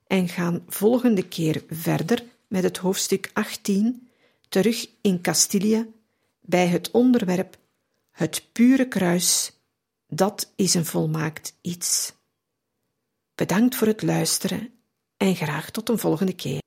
en 0.06 0.28
gaan 0.28 0.64
volgende 0.68 1.28
keer 1.28 1.64
verder 1.68 2.24
met 2.48 2.62
het 2.62 2.76
hoofdstuk 2.76 3.30
18 3.32 4.08
terug 4.48 4.88
in 5.00 5.20
Castilië 5.22 5.92
bij 6.40 6.66
het 6.66 6.90
onderwerp 6.90 7.58
Het 8.10 8.48
pure 8.52 8.88
kruis, 8.88 9.52
dat 10.08 10.52
is 10.56 10.74
een 10.74 10.86
volmaakt 10.86 11.56
iets. 11.60 12.12
Bedankt 13.34 13.74
voor 13.74 13.86
het 13.86 14.02
luisteren 14.02 14.70
en 15.16 15.36
graag 15.36 15.70
tot 15.70 15.88
een 15.88 15.98
volgende 15.98 16.34
keer. 16.34 16.64